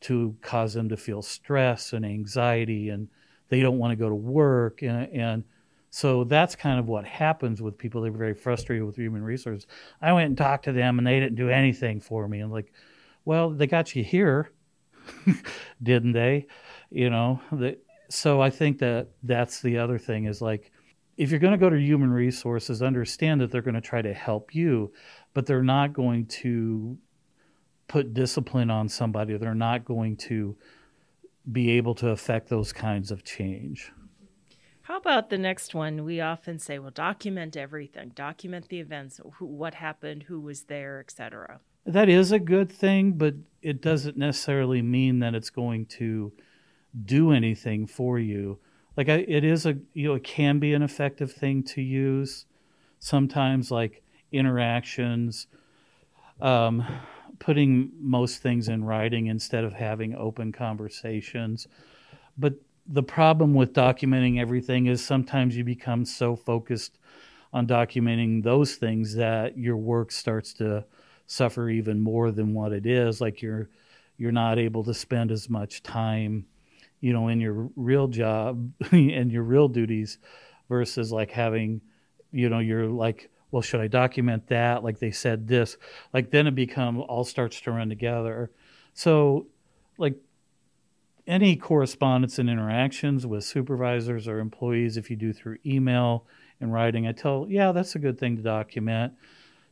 to 0.00 0.36
cause 0.42 0.74
them 0.74 0.88
to 0.88 0.96
feel 0.96 1.22
stress 1.22 1.92
and 1.92 2.04
anxiety, 2.04 2.88
and 2.88 3.08
they 3.48 3.60
don't 3.60 3.78
want 3.78 3.92
to 3.92 3.96
go 3.96 4.08
to 4.08 4.14
work. 4.14 4.82
And, 4.82 5.08
and 5.12 5.44
so 5.90 6.24
that's 6.24 6.54
kind 6.54 6.78
of 6.78 6.86
what 6.86 7.04
happens 7.04 7.60
with 7.60 7.78
people. 7.78 8.02
They're 8.02 8.12
very 8.12 8.34
frustrated 8.34 8.84
with 8.84 8.96
human 8.96 9.22
resources. 9.22 9.66
I 10.00 10.12
went 10.12 10.28
and 10.28 10.38
talked 10.38 10.64
to 10.64 10.72
them, 10.72 10.98
and 10.98 11.06
they 11.06 11.20
didn't 11.20 11.36
do 11.36 11.50
anything 11.50 12.00
for 12.00 12.28
me. 12.28 12.40
And 12.40 12.52
like, 12.52 12.72
well, 13.24 13.50
they 13.50 13.66
got 13.66 13.94
you 13.94 14.04
here, 14.04 14.50
didn't 15.82 16.12
they? 16.12 16.46
You 16.90 17.10
know, 17.10 17.40
the, 17.52 17.78
so 18.08 18.40
I 18.40 18.50
think 18.50 18.78
that 18.78 19.08
that's 19.22 19.60
the 19.60 19.78
other 19.78 19.98
thing 19.98 20.24
is 20.24 20.40
like, 20.40 20.72
if 21.16 21.30
you're 21.30 21.40
going 21.40 21.52
to 21.52 21.58
go 21.58 21.68
to 21.68 21.78
human 21.78 22.10
resources, 22.10 22.80
understand 22.80 23.40
that 23.40 23.50
they're 23.50 23.62
going 23.62 23.74
to 23.74 23.80
try 23.80 24.00
to 24.00 24.14
help 24.14 24.54
you, 24.54 24.92
but 25.34 25.46
they're 25.46 25.62
not 25.62 25.92
going 25.92 26.26
to 26.26 26.96
put 27.88 28.14
discipline 28.14 28.70
on 28.70 28.88
somebody. 28.88 29.36
They're 29.36 29.54
not 29.54 29.84
going 29.84 30.16
to 30.28 30.56
be 31.50 31.70
able 31.72 31.94
to 31.96 32.10
affect 32.10 32.48
those 32.48 32.72
kinds 32.72 33.10
of 33.10 33.24
change. 33.24 33.90
How 34.82 34.96
about 34.96 35.28
the 35.28 35.38
next 35.38 35.74
one? 35.74 36.04
We 36.04 36.20
often 36.20 36.58
say, 36.58 36.78
well, 36.78 36.90
document 36.90 37.56
everything, 37.56 38.12
document 38.14 38.68
the 38.68 38.80
events, 38.80 39.20
who, 39.34 39.44
what 39.44 39.74
happened, 39.74 40.24
who 40.24 40.40
was 40.40 40.62
there, 40.62 41.00
etc. 41.00 41.60
That 41.84 42.08
is 42.08 42.32
a 42.32 42.38
good 42.38 42.70
thing, 42.70 43.12
but 43.12 43.34
it 43.60 43.82
doesn't 43.82 44.16
necessarily 44.16 44.80
mean 44.80 45.18
that 45.18 45.34
it's 45.34 45.50
going 45.50 45.86
to 45.86 46.32
do 47.04 47.32
anything 47.32 47.86
for 47.86 48.18
you. 48.18 48.58
Like 48.96 49.08
I, 49.08 49.24
it 49.28 49.44
is 49.44 49.66
a 49.66 49.78
you 49.94 50.08
know 50.08 50.14
it 50.14 50.24
can 50.24 50.58
be 50.58 50.74
an 50.74 50.82
effective 50.82 51.32
thing 51.32 51.62
to 51.64 51.82
use 51.82 52.46
sometimes 52.98 53.70
like 53.70 54.02
interactions 54.32 55.46
um, 56.40 56.84
putting 57.38 57.92
most 58.00 58.42
things 58.42 58.68
in 58.68 58.84
writing 58.84 59.26
instead 59.26 59.64
of 59.64 59.72
having 59.72 60.14
open 60.14 60.52
conversations. 60.52 61.68
But 62.36 62.54
the 62.86 63.02
problem 63.02 63.54
with 63.54 63.72
documenting 63.72 64.40
everything 64.40 64.86
is 64.86 65.04
sometimes 65.04 65.56
you 65.56 65.64
become 65.64 66.04
so 66.04 66.34
focused 66.34 66.98
on 67.52 67.66
documenting 67.66 68.42
those 68.42 68.76
things 68.76 69.14
that 69.14 69.56
your 69.56 69.76
work 69.76 70.10
starts 70.10 70.52
to 70.54 70.84
suffer 71.26 71.68
even 71.68 72.00
more 72.00 72.30
than 72.30 72.54
what 72.54 72.72
it 72.72 72.86
is 72.86 73.20
like 73.20 73.42
you're 73.42 73.68
you're 74.16 74.32
not 74.32 74.58
able 74.58 74.82
to 74.82 74.94
spend 74.94 75.30
as 75.30 75.48
much 75.50 75.82
time 75.82 76.46
you 77.00 77.12
know 77.12 77.28
in 77.28 77.40
your 77.40 77.68
real 77.76 78.08
job 78.08 78.72
and 78.92 79.30
your 79.32 79.42
real 79.42 79.68
duties 79.68 80.18
versus 80.68 81.12
like 81.12 81.30
having 81.30 81.80
you 82.32 82.48
know 82.48 82.58
you're 82.58 82.86
like 82.86 83.30
well, 83.50 83.62
should 83.62 83.80
I 83.80 83.88
document 83.88 84.48
that? 84.48 84.84
Like 84.84 84.98
they 84.98 85.10
said 85.10 85.48
this, 85.48 85.76
like 86.12 86.30
then 86.30 86.46
it 86.46 86.54
become 86.54 87.00
all 87.00 87.24
starts 87.24 87.60
to 87.62 87.72
run 87.72 87.88
together. 87.88 88.50
So, 88.94 89.46
like 89.96 90.16
any 91.26 91.56
correspondence 91.56 92.38
and 92.38 92.50
interactions 92.50 93.26
with 93.26 93.44
supervisors 93.44 94.28
or 94.28 94.38
employees, 94.38 94.96
if 94.96 95.10
you 95.10 95.16
do 95.16 95.32
through 95.32 95.58
email 95.64 96.26
and 96.60 96.72
writing, 96.72 97.06
I 97.06 97.12
tell, 97.12 97.46
yeah, 97.48 97.72
that's 97.72 97.94
a 97.94 97.98
good 97.98 98.18
thing 98.18 98.36
to 98.36 98.42
document. 98.42 99.14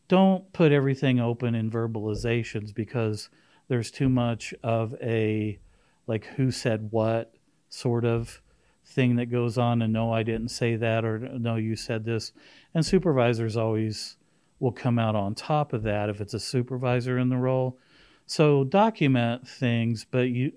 Don't 0.09 0.50
put 0.52 0.73
everything 0.73 1.18
open 1.18 1.54
in 1.54 1.71
verbalizations 1.71 2.75
because 2.75 3.28
there's 3.68 3.90
too 3.90 4.09
much 4.09 4.54
of 4.62 4.95
a 5.02 5.59
like 6.07 6.27
who 6.37 6.51
said 6.51 6.89
what 6.91 7.35
sort 7.69 8.05
of 8.05 8.41
thing 8.85 9.17
that 9.17 9.27
goes 9.27 9.59
on 9.59 9.83
and 9.83 9.93
no 9.93 10.13
i 10.13 10.23
didn't 10.23 10.49
say 10.49 10.77
that 10.77 11.05
or 11.05 11.19
no 11.19 11.57
you 11.57 11.75
said 11.75 12.05
this. 12.05 12.33
And 12.75 12.87
supervisors 12.87 13.57
always 13.57 14.17
will 14.61 14.73
come 14.73 14.99
out 14.99 15.17
on 15.17 15.35
top 15.35 15.73
of 15.73 15.83
that 15.83 16.09
if 16.09 16.21
it's 16.21 16.35
a 16.35 16.41
supervisor 16.41 17.19
in 17.19 17.29
the 17.29 17.37
role. 17.37 17.79
So 18.27 18.65
document 18.65 19.47
things 19.47 20.07
but 20.09 20.29
you 20.29 20.53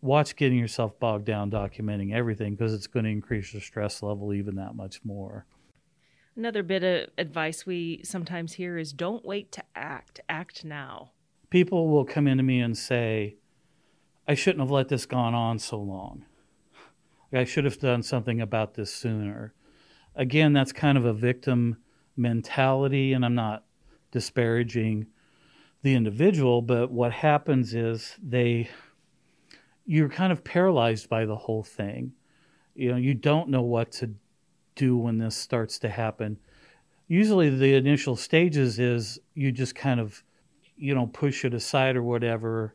watch 0.00 0.36
getting 0.36 0.58
yourself 0.58 0.98
bogged 0.98 1.24
down 1.24 1.50
documenting 1.50 2.14
everything 2.14 2.54
because 2.54 2.74
it's 2.74 2.86
going 2.86 3.04
to 3.04 3.10
increase 3.10 3.54
your 3.54 3.62
stress 3.62 4.02
level 4.02 4.34
even 4.34 4.56
that 4.56 4.74
much 4.74 5.00
more. 5.04 5.46
Another 6.36 6.62
bit 6.62 6.82
of 6.82 7.08
advice 7.16 7.64
we 7.64 8.00
sometimes 8.04 8.54
hear 8.54 8.76
is 8.76 8.92
don't 8.92 9.24
wait 9.24 9.52
to 9.52 9.62
act. 9.74 10.20
Act 10.28 10.64
now. 10.64 11.12
People 11.48 11.88
will 11.88 12.04
come 12.04 12.26
into 12.26 12.42
me 12.42 12.60
and 12.60 12.76
say 12.76 13.36
i 14.26 14.34
shouldn't 14.34 14.60
have 14.60 14.70
let 14.70 14.88
this 14.88 15.06
gone 15.06 15.34
on 15.34 15.58
so 15.58 15.78
long 15.78 16.24
I 17.34 17.44
should 17.44 17.64
have 17.64 17.78
done 17.78 18.02
something 18.02 18.40
about 18.40 18.74
this 18.74 18.92
sooner. 18.92 19.54
Again, 20.14 20.52
that's 20.52 20.72
kind 20.72 20.96
of 20.96 21.04
a 21.04 21.12
victim 21.12 21.78
mentality, 22.16 23.12
and 23.12 23.24
I'm 23.24 23.34
not 23.34 23.64
disparaging 24.12 25.06
the 25.82 25.94
individual, 25.94 26.62
but 26.62 26.90
what 26.90 27.12
happens 27.12 27.74
is 27.74 28.16
they 28.22 28.70
you're 29.86 30.08
kind 30.08 30.32
of 30.32 30.44
paralyzed 30.44 31.10
by 31.10 31.26
the 31.26 31.36
whole 31.36 31.62
thing. 31.62 32.12
You 32.74 32.92
know, 32.92 32.96
you 32.96 33.12
don't 33.12 33.50
know 33.50 33.62
what 33.62 33.92
to 33.92 34.14
do 34.76 34.96
when 34.96 35.18
this 35.18 35.36
starts 35.36 35.78
to 35.80 35.90
happen. 35.90 36.38
Usually 37.06 37.50
the 37.50 37.74
initial 37.74 38.16
stages 38.16 38.78
is 38.78 39.18
you 39.34 39.52
just 39.52 39.74
kind 39.74 40.00
of 40.00 40.22
you 40.76 40.94
know 40.94 41.08
push 41.08 41.44
it 41.44 41.52
aside 41.52 41.96
or 41.96 42.02
whatever, 42.02 42.74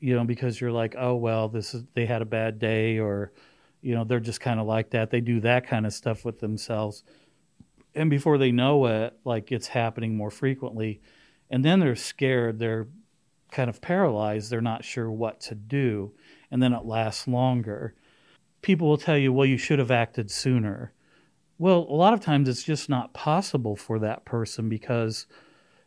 you 0.00 0.16
know, 0.16 0.24
because 0.24 0.60
you're 0.60 0.72
like, 0.72 0.94
"Oh, 0.98 1.14
well, 1.14 1.48
this 1.48 1.74
is 1.74 1.84
they 1.94 2.06
had 2.06 2.22
a 2.22 2.26
bad 2.26 2.58
day 2.58 2.98
or 2.98 3.32
you 3.82 3.94
know 3.94 4.04
they're 4.04 4.20
just 4.20 4.40
kind 4.40 4.60
of 4.60 4.66
like 4.66 4.90
that. 4.90 5.10
They 5.10 5.20
do 5.20 5.40
that 5.40 5.66
kind 5.66 5.86
of 5.86 5.92
stuff 5.92 6.24
with 6.24 6.40
themselves. 6.40 7.04
And 7.94 8.10
before 8.10 8.38
they 8.38 8.52
know 8.52 8.86
it 8.86 9.14
like 9.24 9.52
it's 9.52 9.68
happening 9.68 10.16
more 10.16 10.30
frequently. 10.30 11.00
And 11.50 11.64
then 11.64 11.80
they're 11.80 11.96
scared 11.96 12.58
they're 12.58 12.88
kind 13.50 13.68
of 13.68 13.80
paralyzed 13.80 14.50
they're 14.50 14.60
not 14.60 14.84
sure 14.84 15.10
what 15.10 15.40
to 15.40 15.56
do 15.56 16.12
and 16.50 16.62
then 16.62 16.72
it 16.72 16.84
lasts 16.84 17.26
longer. 17.26 17.94
People 18.62 18.88
will 18.88 18.98
tell 18.98 19.18
you 19.18 19.32
well 19.32 19.46
you 19.46 19.58
should 19.58 19.78
have 19.78 19.90
acted 19.90 20.30
sooner. 20.30 20.92
Well 21.58 21.86
a 21.88 21.94
lot 21.94 22.14
of 22.14 22.20
times 22.20 22.48
it's 22.48 22.62
just 22.62 22.88
not 22.88 23.12
possible 23.14 23.76
for 23.76 23.98
that 23.98 24.24
person 24.24 24.68
because 24.68 25.26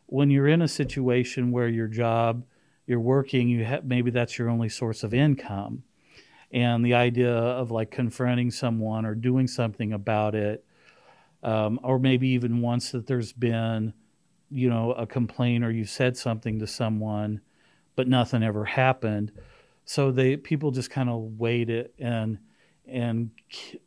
when 0.06 0.30
you're 0.30 0.48
in 0.48 0.62
a 0.62 0.68
situation 0.68 1.50
where 1.50 1.68
your 1.68 1.88
job 1.88 2.44
you're 2.86 3.00
working 3.00 3.48
you 3.48 3.66
maybe 3.84 4.10
that's 4.10 4.38
your 4.38 4.50
only 4.50 4.68
source 4.68 5.02
of 5.02 5.14
income. 5.14 5.82
And 6.52 6.84
the 6.84 6.94
idea 6.94 7.32
of 7.34 7.70
like 7.70 7.90
confronting 7.90 8.50
someone 8.50 9.04
or 9.04 9.14
doing 9.14 9.48
something 9.48 9.92
about 9.92 10.34
it 10.34 10.64
um, 11.42 11.78
or 11.82 11.98
maybe 11.98 12.28
even 12.28 12.60
once 12.60 12.92
that 12.92 13.06
there's 13.06 13.32
been 13.32 13.92
you 14.50 14.68
know 14.68 14.92
a 14.92 15.06
complaint 15.06 15.64
or 15.64 15.70
you 15.70 15.84
said 15.84 16.16
something 16.16 16.58
to 16.58 16.66
someone 16.66 17.40
but 17.96 18.08
nothing 18.08 18.42
ever 18.42 18.64
happened. 18.64 19.32
So 19.84 20.10
they 20.10 20.36
people 20.36 20.70
just 20.70 20.90
kind 20.90 21.08
of 21.08 21.38
wait 21.38 21.70
it 21.70 21.94
and 21.98 22.38
and 22.86 23.30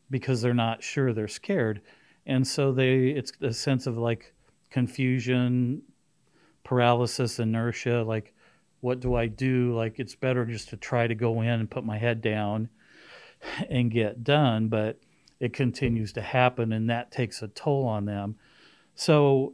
because 0.10 0.42
they're 0.42 0.54
not 0.54 0.84
sure 0.84 1.14
they're 1.14 1.28
scared. 1.28 1.82
And 2.26 2.46
so 2.48 2.72
they 2.72 3.10
it's 3.10 3.32
a 3.42 3.54
sense 3.54 3.88
of 3.88 3.98
like 3.98 4.34
confusion 4.70 5.82
paralysis 6.64 7.40
inertia 7.40 8.04
like 8.04 8.34
what 8.82 9.00
do 9.00 9.16
I 9.16 9.28
do? 9.28 9.76
Like, 9.76 10.00
it's 10.00 10.16
better 10.16 10.46
just 10.46 10.70
to 10.70 10.78
try 10.78 11.08
to 11.08 11.16
go 11.16 11.42
in 11.42 11.50
and 11.50 11.72
put 11.72 11.86
my 11.86 11.98
head 11.98 12.22
down 12.22 12.70
and 13.70 13.92
get 13.92 14.24
done, 14.24 14.68
but 14.68 15.00
it 15.40 15.54
continues 15.54 16.14
to 16.14 16.22
happen, 16.22 16.72
and 16.74 16.90
that 16.90 17.12
takes 17.12 17.42
a 17.42 17.48
toll 17.48 17.86
on 17.86 18.06
them. 18.06 18.36
So, 18.96 19.54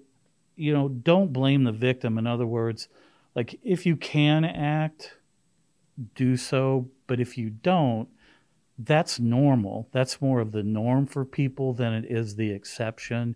you 0.55 0.73
know, 0.73 0.87
don't 0.87 1.33
blame 1.33 1.63
the 1.63 1.71
victim. 1.71 2.17
In 2.17 2.27
other 2.27 2.47
words, 2.47 2.87
like, 3.35 3.59
if 3.63 3.85
you 3.85 3.95
can 3.95 4.45
act, 4.45 5.17
do 6.15 6.37
so, 6.37 6.89
but 7.07 7.19
if 7.19 7.37
you 7.37 7.49
don't, 7.49 8.07
that's 8.79 9.19
normal. 9.19 9.89
That's 9.91 10.21
more 10.21 10.39
of 10.39 10.51
the 10.51 10.63
norm 10.63 11.05
for 11.05 11.25
people 11.25 11.73
than 11.73 11.93
it 11.93 12.05
is 12.09 12.35
the 12.35 12.51
exception. 12.51 13.35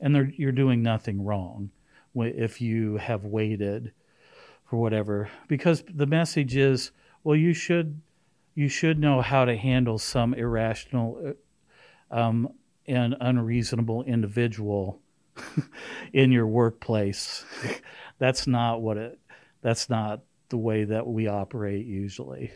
And 0.00 0.34
you're 0.36 0.52
doing 0.52 0.82
nothing 0.82 1.24
wrong 1.24 1.70
if 2.14 2.60
you 2.60 2.96
have 2.96 3.24
waited 3.24 3.92
for 4.66 4.76
whatever 4.76 5.30
because 5.48 5.84
the 5.88 6.06
message 6.06 6.56
is 6.56 6.90
well 7.24 7.36
you 7.36 7.54
should 7.54 8.00
you 8.56 8.68
should 8.68 8.98
know 8.98 9.20
how 9.20 9.44
to 9.44 9.56
handle 9.56 9.98
some 9.98 10.34
irrational 10.34 11.34
uh, 12.10 12.18
um, 12.18 12.48
and 12.86 13.14
unreasonable 13.20 14.02
individual 14.04 15.00
in 16.12 16.32
your 16.32 16.46
workplace. 16.46 17.44
that's 18.18 18.46
not 18.46 18.80
what 18.80 18.96
it. 18.96 19.20
That's 19.62 19.90
not 19.90 20.20
the 20.48 20.56
way 20.56 20.84
that 20.84 21.06
we 21.06 21.28
operate 21.28 21.86
usually. 21.86 22.50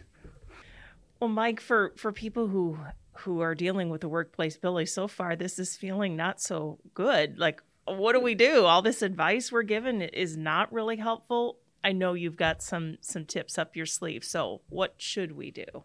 Well, 1.21 1.29
Mike, 1.29 1.61
for 1.61 1.93
for 1.97 2.13
people 2.13 2.49
who 2.49 2.79
who 3.19 3.41
are 3.41 3.55
dealing 3.55 3.91
with 3.91 4.01
the 4.01 4.09
workplace 4.09 4.57
bully 4.57 4.87
so 4.87 5.07
far, 5.07 5.37
this 5.37 5.59
is 5.59 5.77
feeling 5.77 6.17
not 6.17 6.41
so 6.41 6.79
good. 6.95 7.39
Like, 7.39 7.63
what 7.85 8.15
do 8.15 8.21
we 8.21 8.35
do? 8.35 8.65
All 8.65 8.81
this 8.81 9.03
advice 9.03 9.53
we're 9.53 9.63
given 9.63 10.01
is 10.01 10.37
not 10.37 10.73
really 10.73 10.97
helpful. 10.97 11.59
I 11.83 11.93
know 11.93 12.15
you've 12.15 12.37
got 12.37 12.63
some 12.63 12.99
some 13.01 13.25
tips 13.25 13.59
up 13.59 13.77
your 13.77 13.87
sleeve. 13.87 14.25
So, 14.25 14.63
what 14.69 14.95
should 14.99 15.33
we 15.33 15.51
do? 15.51 15.85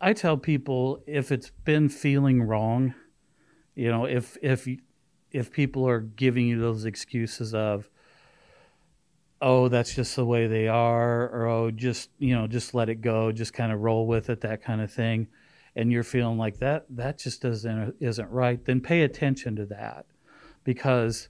I 0.00 0.12
tell 0.12 0.36
people 0.36 1.02
if 1.06 1.30
it's 1.30 1.50
been 1.64 1.88
feeling 1.88 2.42
wrong, 2.42 2.94
you 3.74 3.90
know, 3.90 4.04
if 4.04 4.36
if 4.42 4.68
if 5.30 5.50
people 5.52 5.88
are 5.88 6.00
giving 6.00 6.46
you 6.46 6.60
those 6.60 6.84
excuses 6.84 7.54
of 7.54 7.88
oh 9.42 9.68
that's 9.68 9.94
just 9.94 10.16
the 10.16 10.24
way 10.24 10.46
they 10.46 10.68
are 10.68 11.28
or 11.28 11.46
oh 11.46 11.70
just 11.70 12.10
you 12.18 12.34
know 12.34 12.46
just 12.46 12.74
let 12.74 12.88
it 12.88 12.96
go 12.96 13.32
just 13.32 13.54
kind 13.54 13.72
of 13.72 13.80
roll 13.80 14.06
with 14.06 14.28
it 14.28 14.40
that 14.42 14.62
kind 14.62 14.80
of 14.80 14.92
thing 14.92 15.26
and 15.76 15.90
you're 15.90 16.02
feeling 16.02 16.36
like 16.36 16.58
that 16.58 16.84
that 16.90 17.18
just 17.18 17.40
doesn't 17.40 17.94
isn't 18.00 18.30
right 18.30 18.64
then 18.64 18.80
pay 18.80 19.02
attention 19.02 19.56
to 19.56 19.64
that 19.64 20.04
because 20.64 21.28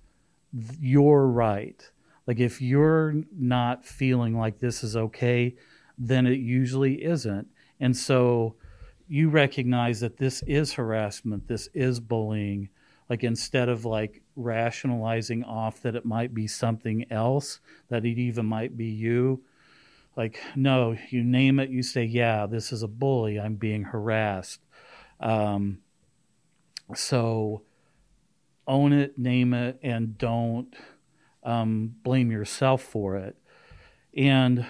you're 0.80 1.26
right 1.26 1.90
like 2.26 2.38
if 2.38 2.60
you're 2.60 3.14
not 3.36 3.84
feeling 3.84 4.38
like 4.38 4.58
this 4.58 4.82
is 4.84 4.96
okay 4.96 5.54
then 6.00 6.26
it 6.26 6.38
usually 6.40 7.04
isn't. 7.04 7.46
And 7.78 7.94
so 7.94 8.56
you 9.06 9.28
recognize 9.28 10.00
that 10.00 10.16
this 10.16 10.42
is 10.46 10.72
harassment 10.72 11.46
this 11.46 11.68
is 11.74 12.00
bullying. 12.00 12.70
Like 13.08 13.22
instead 13.22 13.68
of 13.68 13.84
like 13.84 14.22
rationalizing 14.34 15.44
off 15.44 15.82
that 15.82 15.94
it 15.94 16.06
might 16.06 16.32
be 16.32 16.46
something 16.46 17.04
else 17.10 17.60
that 17.88 18.06
it 18.06 18.18
even 18.18 18.46
might 18.46 18.76
be 18.76 18.86
you 18.86 19.42
like 20.16 20.40
no 20.56 20.96
you 21.10 21.22
name 21.22 21.60
it 21.60 21.68
you 21.68 21.82
say 21.82 22.04
yeah 22.04 22.46
this 22.46 22.72
is 22.72 22.82
a 22.82 22.88
bully 22.88 23.38
i'm 23.38 23.56
being 23.56 23.82
harassed. 23.82 24.60
Um, 25.18 25.80
so 26.94 27.62
own 28.66 28.92
it 28.92 29.18
name 29.18 29.52
it 29.52 29.78
and 29.82 30.16
don't 30.16 30.74
um, 31.42 31.94
blame 32.02 32.30
yourself 32.30 32.82
for 32.82 33.16
it 33.16 33.36
and 34.16 34.66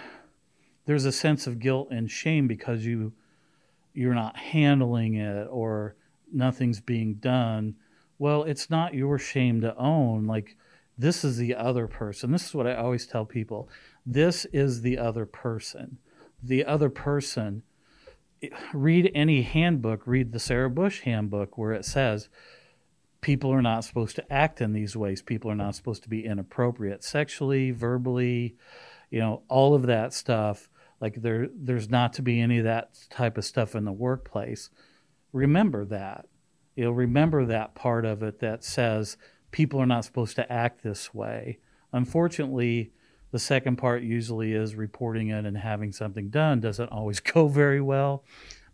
there's 0.86 1.04
a 1.04 1.12
sense 1.12 1.46
of 1.46 1.58
guilt 1.58 1.88
and 1.90 2.10
shame 2.10 2.46
because 2.46 2.84
you 2.84 3.12
you're 3.92 4.14
not 4.14 4.36
handling 4.36 5.14
it 5.14 5.46
or 5.50 5.96
nothing's 6.32 6.80
being 6.80 7.14
done 7.14 7.74
well, 8.20 8.42
it's 8.42 8.68
not 8.68 8.92
your 8.92 9.18
shame 9.18 9.62
to 9.62 9.74
own. 9.78 10.26
Like, 10.26 10.54
this 10.98 11.24
is 11.24 11.38
the 11.38 11.54
other 11.54 11.86
person. 11.86 12.30
This 12.30 12.44
is 12.44 12.54
what 12.54 12.66
I 12.66 12.76
always 12.76 13.06
tell 13.06 13.24
people 13.24 13.68
this 14.04 14.44
is 14.52 14.82
the 14.82 14.98
other 14.98 15.24
person. 15.24 15.96
The 16.42 16.66
other 16.66 16.90
person, 16.90 17.62
read 18.74 19.10
any 19.14 19.40
handbook, 19.42 20.06
read 20.06 20.32
the 20.32 20.38
Sarah 20.38 20.68
Bush 20.68 21.00
handbook, 21.00 21.56
where 21.56 21.72
it 21.72 21.86
says 21.86 22.28
people 23.20 23.52
are 23.52 23.62
not 23.62 23.84
supposed 23.84 24.16
to 24.16 24.32
act 24.32 24.60
in 24.60 24.72
these 24.72 24.96
ways. 24.96 25.22
People 25.22 25.50
are 25.50 25.56
not 25.56 25.74
supposed 25.74 26.02
to 26.02 26.08
be 26.08 26.24
inappropriate 26.24 27.04
sexually, 27.04 27.70
verbally, 27.70 28.56
you 29.10 29.20
know, 29.20 29.42
all 29.48 29.74
of 29.74 29.82
that 29.82 30.12
stuff. 30.14 30.68
Like 31.00 31.22
there 31.22 31.48
there's 31.54 31.88
not 31.88 32.12
to 32.14 32.22
be 32.22 32.40
any 32.40 32.58
of 32.58 32.64
that 32.64 32.98
type 33.10 33.38
of 33.38 33.44
stuff 33.44 33.74
in 33.74 33.84
the 33.84 33.92
workplace. 33.92 34.70
Remember 35.32 35.84
that 35.86 36.26
you'll 36.76 36.94
remember 36.94 37.44
that 37.44 37.74
part 37.74 38.04
of 38.04 38.22
it 38.22 38.40
that 38.40 38.64
says 38.64 39.16
people 39.50 39.80
are 39.80 39.86
not 39.86 40.04
supposed 40.04 40.36
to 40.36 40.52
act 40.52 40.82
this 40.82 41.12
way. 41.12 41.58
Unfortunately, 41.92 42.92
the 43.32 43.38
second 43.38 43.76
part 43.76 44.02
usually 44.02 44.52
is 44.52 44.74
reporting 44.74 45.28
it 45.28 45.44
and 45.44 45.56
having 45.56 45.92
something 45.92 46.30
done 46.30 46.60
doesn't 46.60 46.90
always 46.90 47.20
go 47.20 47.48
very 47.48 47.80
well. 47.80 48.24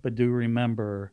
But 0.03 0.15
do 0.15 0.31
remember 0.31 1.13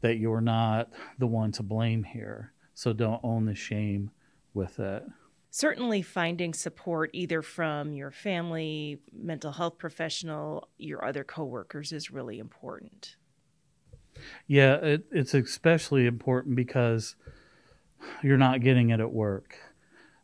that 0.00 0.16
you're 0.16 0.40
not 0.40 0.90
the 1.18 1.26
one 1.26 1.52
to 1.52 1.62
blame 1.62 2.04
here. 2.04 2.52
So 2.80 2.94
don't 2.94 3.20
own 3.22 3.44
the 3.44 3.54
shame 3.54 4.10
with 4.54 4.78
it. 4.80 5.04
Certainly, 5.50 6.00
finding 6.00 6.54
support 6.54 7.10
either 7.12 7.42
from 7.42 7.92
your 7.92 8.10
family, 8.10 9.02
mental 9.12 9.52
health 9.52 9.76
professional, 9.76 10.70
your 10.78 11.04
other 11.04 11.22
coworkers 11.22 11.92
is 11.92 12.10
really 12.10 12.38
important. 12.38 13.16
Yeah, 14.46 14.76
it, 14.76 15.04
it's 15.12 15.34
especially 15.34 16.06
important 16.06 16.56
because 16.56 17.16
you're 18.22 18.38
not 18.38 18.62
getting 18.62 18.88
it 18.88 19.00
at 19.00 19.12
work. 19.12 19.56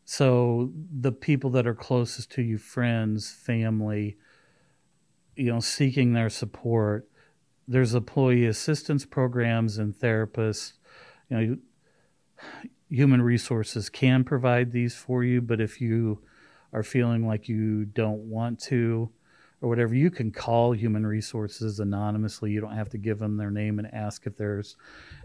So 0.06 0.72
the 0.90 1.12
people 1.12 1.50
that 1.50 1.66
are 1.66 1.74
closest 1.74 2.30
to 2.32 2.42
you, 2.42 2.56
friends, 2.56 3.30
family, 3.30 4.16
you 5.36 5.52
know, 5.52 5.60
seeking 5.60 6.14
their 6.14 6.30
support. 6.30 7.06
There's 7.68 7.94
employee 7.94 8.46
assistance 8.46 9.04
programs 9.04 9.76
and 9.76 9.94
therapists. 9.94 10.72
You 11.28 11.36
know, 11.36 11.56
human 12.88 13.22
resources 13.22 13.88
can 13.88 14.24
provide 14.24 14.72
these 14.72 14.94
for 14.94 15.24
you, 15.24 15.40
but 15.40 15.60
if 15.60 15.80
you 15.80 16.20
are 16.72 16.82
feeling 16.82 17.26
like 17.26 17.48
you 17.48 17.84
don't 17.84 18.28
want 18.28 18.60
to, 18.60 19.10
or 19.62 19.68
whatever, 19.68 19.94
you 19.94 20.10
can 20.10 20.30
call 20.30 20.72
human 20.72 21.06
resources 21.06 21.80
anonymously. 21.80 22.50
You 22.50 22.60
don't 22.60 22.76
have 22.76 22.90
to 22.90 22.98
give 22.98 23.18
them 23.18 23.36
their 23.36 23.50
name 23.50 23.78
and 23.78 23.92
ask 23.92 24.26
if 24.26 24.36
there's 24.36 24.76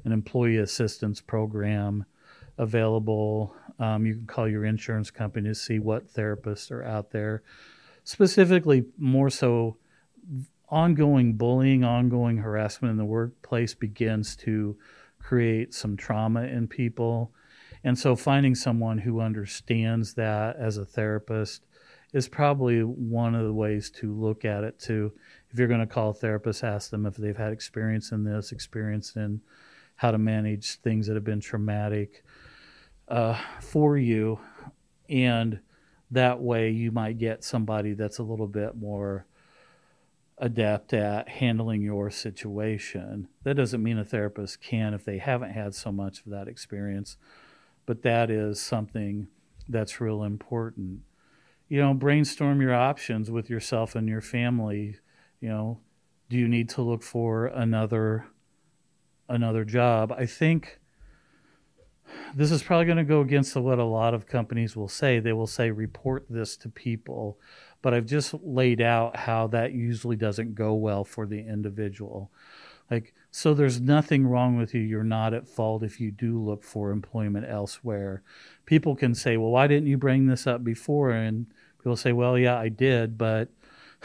an 0.06 0.12
employee 0.12 0.58
assistance 0.58 1.20
program 1.20 2.06
available. 2.58 3.54
Um, 3.80 4.06
you 4.06 4.16
can 4.16 4.28
call 4.28 4.48
your 4.48 4.66
insurance 4.66 5.12
company 5.12 5.50
to 5.50 5.56
see 5.56 5.80
what 5.80 6.14
therapists 6.14 6.72
are 6.72 6.84
out 6.84 7.12
there. 7.12 7.44
Specifically, 8.04 8.86
more 8.98 9.30
so, 9.30 9.78
ongoing 10.70 11.34
bullying, 11.34 11.84
ongoing 11.84 12.38
harassment 12.38 12.92
in 12.92 12.98
the 12.98 13.06
workplace 13.06 13.74
begins 13.74 14.36
to 14.38 14.78
create 15.22 15.74
some 15.74 15.96
trauma 15.96 16.44
in 16.44 16.68
people. 16.68 17.32
And 17.84 17.98
so, 17.98 18.16
finding 18.16 18.56
someone 18.56 19.00
who 19.00 19.22
understands 19.22 20.14
that 20.16 20.56
as 20.58 20.78
a 20.78 20.86
therapist 20.86 21.66
is 22.14 22.28
probably 22.28 22.82
one 22.82 23.36
of 23.36 23.46
the 23.46 23.54
ways 23.54 23.90
to 23.90 24.14
look 24.14 24.46
at 24.46 24.64
it 24.64 24.80
too. 24.80 25.14
If 25.50 25.58
you're 25.58 25.68
going 25.68 25.80
to 25.80 25.88
call 25.88 26.10
a 26.10 26.14
therapist, 26.14 26.64
ask 26.64 26.92
them 26.92 27.06
if 27.06 27.16
they've 27.16 27.38
had 27.38 27.54
experience 27.54 28.12
in 28.12 28.24
this, 28.24 28.52
experience 28.52 29.16
in 29.16 29.42
how 29.96 30.12
to 30.12 30.18
manage 30.18 30.76
things 30.80 31.08
that 31.08 31.16
have 31.16 31.24
been 31.24 31.40
traumatic 31.40 32.24
uh, 33.08 33.40
for 33.62 33.98
you, 33.98 34.40
and 35.10 35.60
that 36.12 36.42
way 36.42 36.70
you 36.70 36.92
might 36.92 37.18
get 37.18 37.44
somebody 37.44 37.94
that's 37.94 38.20
a 38.20 38.24
little 38.24 38.48
bit 38.48 38.76
more 38.76 39.26
adept 40.42 40.92
at 40.92 41.30
handling 41.30 41.82
your 41.82 42.10
situation. 42.10 43.30
That 43.44 43.56
doesn't 43.56 43.82
mean 43.82 43.98
a 43.98 44.04
therapist 44.04 44.60
can 44.62 44.94
if 44.94 45.06
they 45.06 45.20
haven't 45.20 45.52
had 45.52 45.74
so 45.74 45.94
much 45.94 46.20
of 46.20 46.32
that 46.32 46.50
experience, 46.50 47.16
but 47.86 48.02
that 48.02 48.30
is 48.30 48.60
something 48.60 49.28
that's 49.70 50.02
real 50.02 50.24
important 50.24 51.04
you 51.72 51.80
know, 51.80 51.94
brainstorm 51.94 52.60
your 52.60 52.76
options 52.76 53.32
with 53.32 53.50
yourself 53.50 53.96
and 53.96 54.10
your 54.10 54.20
family. 54.20 54.98
You 55.40 55.48
know, 55.48 55.80
do 56.30 56.36
you 56.36 56.50
need 56.50 56.68
to 56.72 56.82
look 56.82 57.02
for 57.02 57.46
another 57.46 58.26
another 59.30 59.64
job? 59.64 60.12
I 60.12 60.26
think 60.26 60.82
this 62.36 62.52
is 62.52 62.62
probably 62.62 62.88
going 62.88 62.98
to 62.98 63.06
go 63.06 63.22
against 63.22 63.56
what 63.56 63.80
a 63.80 63.86
lot 63.86 64.14
of 64.14 64.28
companies 64.28 64.76
will 64.76 64.90
say. 64.90 65.20
They 65.20 65.32
will 65.32 65.48
say 65.48 65.72
report 65.72 66.26
this 66.30 66.58
to 66.58 66.68
people, 66.68 67.40
but 67.82 67.94
I've 67.94 68.06
just 68.06 68.34
laid 68.44 68.82
out 68.82 69.16
how 69.16 69.48
that 69.48 69.74
usually 69.74 70.16
doesn't 70.16 70.56
go 70.56 70.74
well 70.74 71.04
for 71.04 71.26
the 71.26 71.40
individual. 71.40 72.32
Like 72.90 73.14
so 73.32 73.54
there's 73.54 73.80
nothing 73.80 74.28
wrong 74.28 74.58
with 74.58 74.74
you. 74.74 74.82
You're 74.82 75.04
not 75.04 75.34
at 75.34 75.48
fault 75.48 75.84
if 75.84 76.00
you 76.00 76.12
do 76.12 76.40
look 76.40 76.64
for 76.64 76.92
employment 76.92 77.46
elsewhere. 77.48 78.24
People 78.66 78.96
can 78.96 79.16
say, 79.16 79.38
"Well, 79.38 79.52
why 79.52 79.68
didn't 79.68 79.88
you 79.88 79.98
bring 79.98 80.28
this 80.28 80.46
up 80.46 80.64
before?" 80.64 81.12
and 81.12 81.46
people 81.82 81.96
say, 81.96 82.12
well, 82.12 82.38
yeah, 82.38 82.58
I 82.58 82.70
did, 82.70 83.18
but 83.18 83.50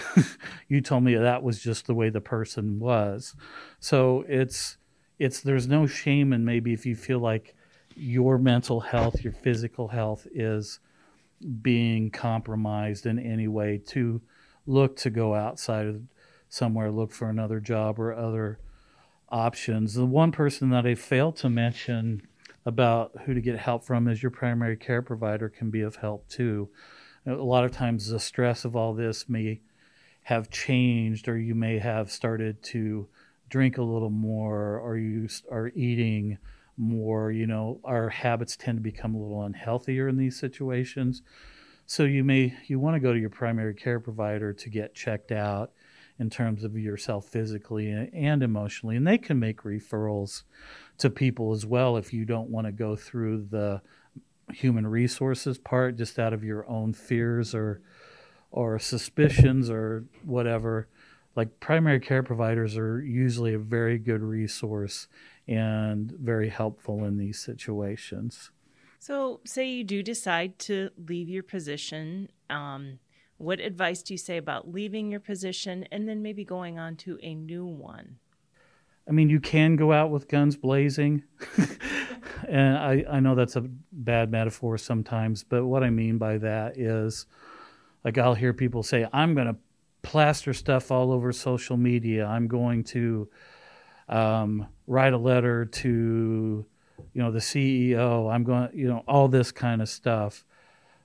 you 0.68 0.80
told 0.80 1.04
me 1.04 1.14
that 1.14 1.42
was 1.42 1.62
just 1.62 1.86
the 1.86 1.94
way 1.94 2.08
the 2.08 2.20
person 2.20 2.78
was. 2.78 3.34
So 3.80 4.24
it's 4.28 4.78
it's 5.18 5.40
there's 5.40 5.68
no 5.68 5.86
shame 5.86 6.32
in 6.32 6.44
maybe 6.44 6.72
if 6.72 6.86
you 6.86 6.96
feel 6.96 7.18
like 7.18 7.54
your 7.94 8.38
mental 8.38 8.80
health, 8.80 9.22
your 9.22 9.32
physical 9.32 9.88
health 9.88 10.26
is 10.34 10.80
being 11.62 12.10
compromised 12.10 13.06
in 13.06 13.18
any 13.18 13.48
way 13.48 13.80
to 13.88 14.20
look 14.66 14.96
to 14.96 15.10
go 15.10 15.34
outside 15.34 15.86
of 15.86 16.02
somewhere, 16.48 16.90
look 16.90 17.12
for 17.12 17.28
another 17.28 17.60
job 17.60 17.98
or 17.98 18.14
other 18.14 18.58
options. 19.28 19.94
The 19.94 20.06
one 20.06 20.32
person 20.32 20.70
that 20.70 20.86
I 20.86 20.94
failed 20.94 21.36
to 21.36 21.48
mention 21.48 22.26
about 22.64 23.12
who 23.24 23.34
to 23.34 23.40
get 23.40 23.58
help 23.58 23.84
from 23.84 24.08
is 24.08 24.22
your 24.22 24.30
primary 24.30 24.76
care 24.76 25.02
provider 25.02 25.48
can 25.48 25.70
be 25.70 25.82
of 25.82 25.96
help 25.96 26.28
too 26.28 26.68
a 27.26 27.34
lot 27.34 27.64
of 27.64 27.72
times 27.72 28.08
the 28.08 28.20
stress 28.20 28.64
of 28.64 28.76
all 28.76 28.94
this 28.94 29.28
may 29.28 29.60
have 30.22 30.50
changed, 30.50 31.28
or 31.28 31.36
you 31.36 31.54
may 31.54 31.78
have 31.78 32.10
started 32.10 32.62
to 32.62 33.08
drink 33.48 33.78
a 33.78 33.82
little 33.82 34.10
more, 34.10 34.78
or 34.78 34.96
you 34.96 35.28
are 35.50 35.68
eating 35.74 36.38
more. 36.76 37.30
You 37.30 37.46
know, 37.46 37.80
our 37.84 38.08
habits 38.08 38.56
tend 38.56 38.78
to 38.78 38.82
become 38.82 39.14
a 39.14 39.18
little 39.18 39.48
unhealthier 39.48 40.08
in 40.08 40.16
these 40.16 40.38
situations. 40.38 41.22
So 41.86 42.04
you 42.04 42.24
may 42.24 42.54
you 42.66 42.78
want 42.78 42.96
to 42.96 43.00
go 43.00 43.12
to 43.12 43.18
your 43.18 43.30
primary 43.30 43.74
care 43.74 44.00
provider 44.00 44.52
to 44.52 44.70
get 44.70 44.94
checked 44.94 45.32
out 45.32 45.72
in 46.18 46.30
terms 46.30 46.64
of 46.64 46.76
yourself 46.76 47.26
physically 47.26 47.90
and 47.90 48.42
emotionally, 48.42 48.96
and 48.96 49.06
they 49.06 49.18
can 49.18 49.38
make 49.38 49.62
referrals 49.62 50.42
to 50.98 51.10
people 51.10 51.52
as 51.52 51.66
well 51.66 51.96
if 51.96 52.12
you 52.12 52.24
don't 52.24 52.48
want 52.48 52.66
to 52.66 52.72
go 52.72 52.96
through 52.96 53.46
the 53.50 53.80
human 54.52 54.86
resources 54.86 55.58
part 55.58 55.96
just 55.96 56.18
out 56.18 56.32
of 56.32 56.44
your 56.44 56.68
own 56.68 56.92
fears 56.92 57.54
or 57.54 57.80
or 58.52 58.78
suspicions 58.78 59.68
or 59.68 60.04
whatever 60.24 60.88
like 61.34 61.60
primary 61.60 62.00
care 62.00 62.22
providers 62.22 62.76
are 62.76 63.02
usually 63.02 63.54
a 63.54 63.58
very 63.58 63.98
good 63.98 64.22
resource 64.22 65.08
and 65.48 66.12
very 66.12 66.48
helpful 66.48 67.04
in 67.04 67.18
these 67.18 67.38
situations 67.38 68.50
so 68.98 69.40
say 69.44 69.68
you 69.68 69.84
do 69.84 70.02
decide 70.02 70.58
to 70.58 70.90
leave 71.08 71.28
your 71.28 71.42
position 71.42 72.28
um, 72.50 72.98
what 73.38 73.60
advice 73.60 74.02
do 74.02 74.14
you 74.14 74.18
say 74.18 74.36
about 74.36 74.72
leaving 74.72 75.10
your 75.10 75.20
position 75.20 75.86
and 75.90 76.08
then 76.08 76.22
maybe 76.22 76.44
going 76.44 76.78
on 76.78 76.96
to 76.96 77.18
a 77.22 77.34
new 77.34 77.64
one 77.64 78.16
I 79.08 79.12
mean, 79.12 79.28
you 79.28 79.38
can 79.38 79.76
go 79.76 79.92
out 79.92 80.10
with 80.10 80.26
guns 80.26 80.56
blazing. 80.56 81.22
and 82.48 82.76
I, 82.76 83.04
I 83.08 83.20
know 83.20 83.36
that's 83.36 83.54
a 83.54 83.64
bad 83.92 84.32
metaphor 84.32 84.78
sometimes, 84.78 85.44
but 85.44 85.64
what 85.64 85.84
I 85.84 85.90
mean 85.90 86.18
by 86.18 86.38
that 86.38 86.76
is 86.76 87.26
like 88.04 88.18
I'll 88.18 88.34
hear 88.34 88.52
people 88.52 88.82
say, 88.82 89.06
I'm 89.12 89.34
going 89.34 89.46
to 89.46 89.56
plaster 90.02 90.52
stuff 90.52 90.90
all 90.90 91.12
over 91.12 91.32
social 91.32 91.76
media. 91.76 92.26
I'm 92.26 92.48
going 92.48 92.84
to 92.84 93.28
um, 94.08 94.66
write 94.86 95.12
a 95.12 95.18
letter 95.18 95.64
to, 95.64 96.64
you 97.12 97.22
know, 97.22 97.30
the 97.30 97.38
CEO. 97.38 98.32
I'm 98.32 98.44
going, 98.44 98.70
you 98.74 98.88
know, 98.88 99.02
all 99.06 99.28
this 99.28 99.52
kind 99.52 99.82
of 99.82 99.88
stuff. 99.88 100.44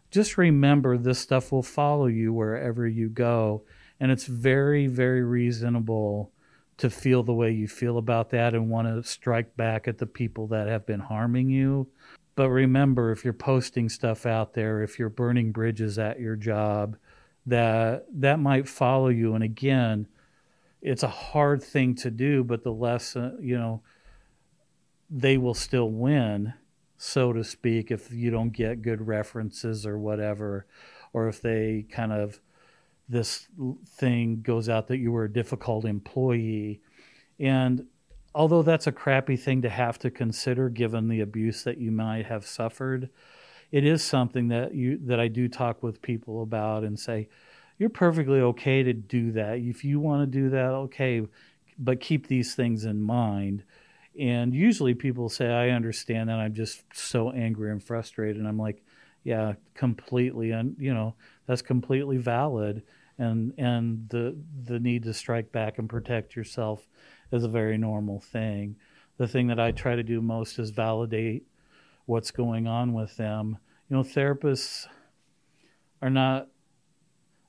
Just 0.09 0.37
remember 0.37 0.97
this 0.97 1.19
stuff 1.19 1.51
will 1.51 1.63
follow 1.63 2.07
you 2.07 2.33
wherever 2.33 2.87
you 2.87 3.09
go. 3.09 3.63
And 3.99 4.11
it's 4.11 4.25
very, 4.25 4.87
very 4.87 5.23
reasonable 5.23 6.31
to 6.77 6.89
feel 6.89 7.21
the 7.21 7.33
way 7.33 7.51
you 7.51 7.67
feel 7.67 7.97
about 7.99 8.31
that 8.31 8.55
and 8.55 8.69
want 8.69 8.87
to 8.87 9.07
strike 9.07 9.55
back 9.55 9.87
at 9.87 9.99
the 9.99 10.07
people 10.07 10.47
that 10.47 10.67
have 10.67 10.85
been 10.85 10.99
harming 10.99 11.49
you. 11.49 11.87
But 12.35 12.49
remember, 12.49 13.11
if 13.11 13.23
you're 13.23 13.33
posting 13.33 13.89
stuff 13.89 14.25
out 14.25 14.53
there, 14.53 14.81
if 14.81 14.97
you're 14.97 15.09
burning 15.09 15.51
bridges 15.51 15.99
at 15.99 16.19
your 16.19 16.35
job, 16.35 16.97
that 17.45 18.05
that 18.13 18.39
might 18.39 18.67
follow 18.67 19.09
you. 19.09 19.35
And 19.35 19.43
again, 19.43 20.07
it's 20.81 21.03
a 21.03 21.07
hard 21.07 21.63
thing 21.63 21.95
to 21.95 22.11
do, 22.11 22.43
but 22.43 22.63
the 22.63 22.73
less 22.73 23.15
you 23.39 23.57
know, 23.57 23.81
they 25.09 25.37
will 25.37 25.53
still 25.53 25.89
win, 25.89 26.53
so 26.97 27.33
to 27.33 27.43
speak, 27.43 27.91
if 27.91 28.11
you 28.11 28.31
don't 28.31 28.51
get 28.51 28.81
good 28.81 29.05
references 29.05 29.85
or 29.85 29.97
whatever, 29.97 30.65
or 31.13 31.27
if 31.27 31.41
they 31.41 31.85
kind 31.91 32.11
of 32.11 32.39
this 33.09 33.47
thing 33.85 34.41
goes 34.41 34.69
out 34.69 34.87
that 34.87 34.97
you 34.97 35.11
were 35.11 35.25
a 35.25 35.33
difficult 35.33 35.83
employee. 35.83 36.81
And 37.39 37.85
although 38.33 38.61
that's 38.61 38.87
a 38.87 38.91
crappy 38.91 39.35
thing 39.35 39.61
to 39.63 39.69
have 39.69 39.99
to 39.99 40.09
consider 40.09 40.69
given 40.69 41.09
the 41.09 41.19
abuse 41.19 41.63
that 41.63 41.77
you 41.77 41.91
might 41.91 42.25
have 42.27 42.45
suffered, 42.45 43.09
it 43.71 43.85
is 43.85 44.03
something 44.03 44.47
that 44.47 44.73
you 44.73 44.97
that 45.05 45.19
I 45.19 45.27
do 45.27 45.47
talk 45.49 45.83
with 45.83 46.01
people 46.01 46.41
about 46.41 46.83
and 46.83 46.99
say, 46.99 47.27
you're 47.81 47.89
perfectly 47.89 48.41
okay 48.41 48.83
to 48.83 48.93
do 48.93 49.31
that. 49.31 49.57
If 49.57 49.83
you 49.83 49.99
want 49.99 50.21
to 50.21 50.39
do 50.39 50.51
that, 50.51 50.69
okay, 50.69 51.25
but 51.79 51.99
keep 51.99 52.27
these 52.27 52.53
things 52.53 52.85
in 52.85 53.01
mind. 53.01 53.63
And 54.19 54.53
usually 54.53 54.93
people 54.93 55.29
say, 55.29 55.51
I 55.51 55.69
understand 55.69 56.29
that. 56.29 56.37
I'm 56.37 56.53
just 56.53 56.83
so 56.93 57.31
angry 57.31 57.71
and 57.71 57.83
frustrated. 57.83 58.37
And 58.37 58.47
I'm 58.47 58.59
like, 58.59 58.83
yeah, 59.23 59.53
completely. 59.73 60.51
And, 60.51 60.75
you 60.77 60.93
know, 60.93 61.15
that's 61.47 61.63
completely 61.63 62.17
valid 62.17 62.83
and 63.17 63.53
and 63.57 64.07
the 64.09 64.37
the 64.63 64.79
need 64.79 65.03
to 65.03 65.13
strike 65.13 65.51
back 65.51 65.79
and 65.79 65.89
protect 65.89 66.35
yourself 66.35 66.87
is 67.31 67.43
a 67.43 67.49
very 67.49 67.79
normal 67.79 68.19
thing. 68.19 68.75
The 69.17 69.27
thing 69.27 69.47
that 69.47 69.59
I 69.59 69.71
try 69.71 69.95
to 69.95 70.03
do 70.03 70.21
most 70.21 70.59
is 70.59 70.69
validate 70.69 71.47
what's 72.05 72.31
going 72.31 72.67
on 72.67 72.93
with 72.93 73.17
them. 73.17 73.57
You 73.89 73.97
know, 73.97 74.03
therapists 74.03 74.87
are 76.01 76.09
not 76.11 76.47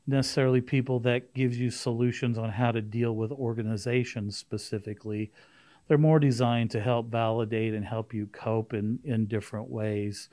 necessarily 0.06 0.60
people 0.60 1.00
that 1.00 1.34
gives 1.34 1.58
you 1.58 1.70
solutions 1.70 2.38
on 2.38 2.50
how 2.50 2.72
to 2.72 2.80
deal 2.80 3.14
with 3.14 3.30
organizations 3.30 4.36
specifically. 4.36 5.30
They're 5.88 5.98
more 5.98 6.18
designed 6.18 6.70
to 6.72 6.80
help 6.80 7.10
validate 7.10 7.74
and 7.74 7.84
help 7.84 8.14
you 8.14 8.26
cope 8.26 8.74
in, 8.74 8.98
in 9.04 9.26
different 9.26 9.68
ways. 9.68 10.28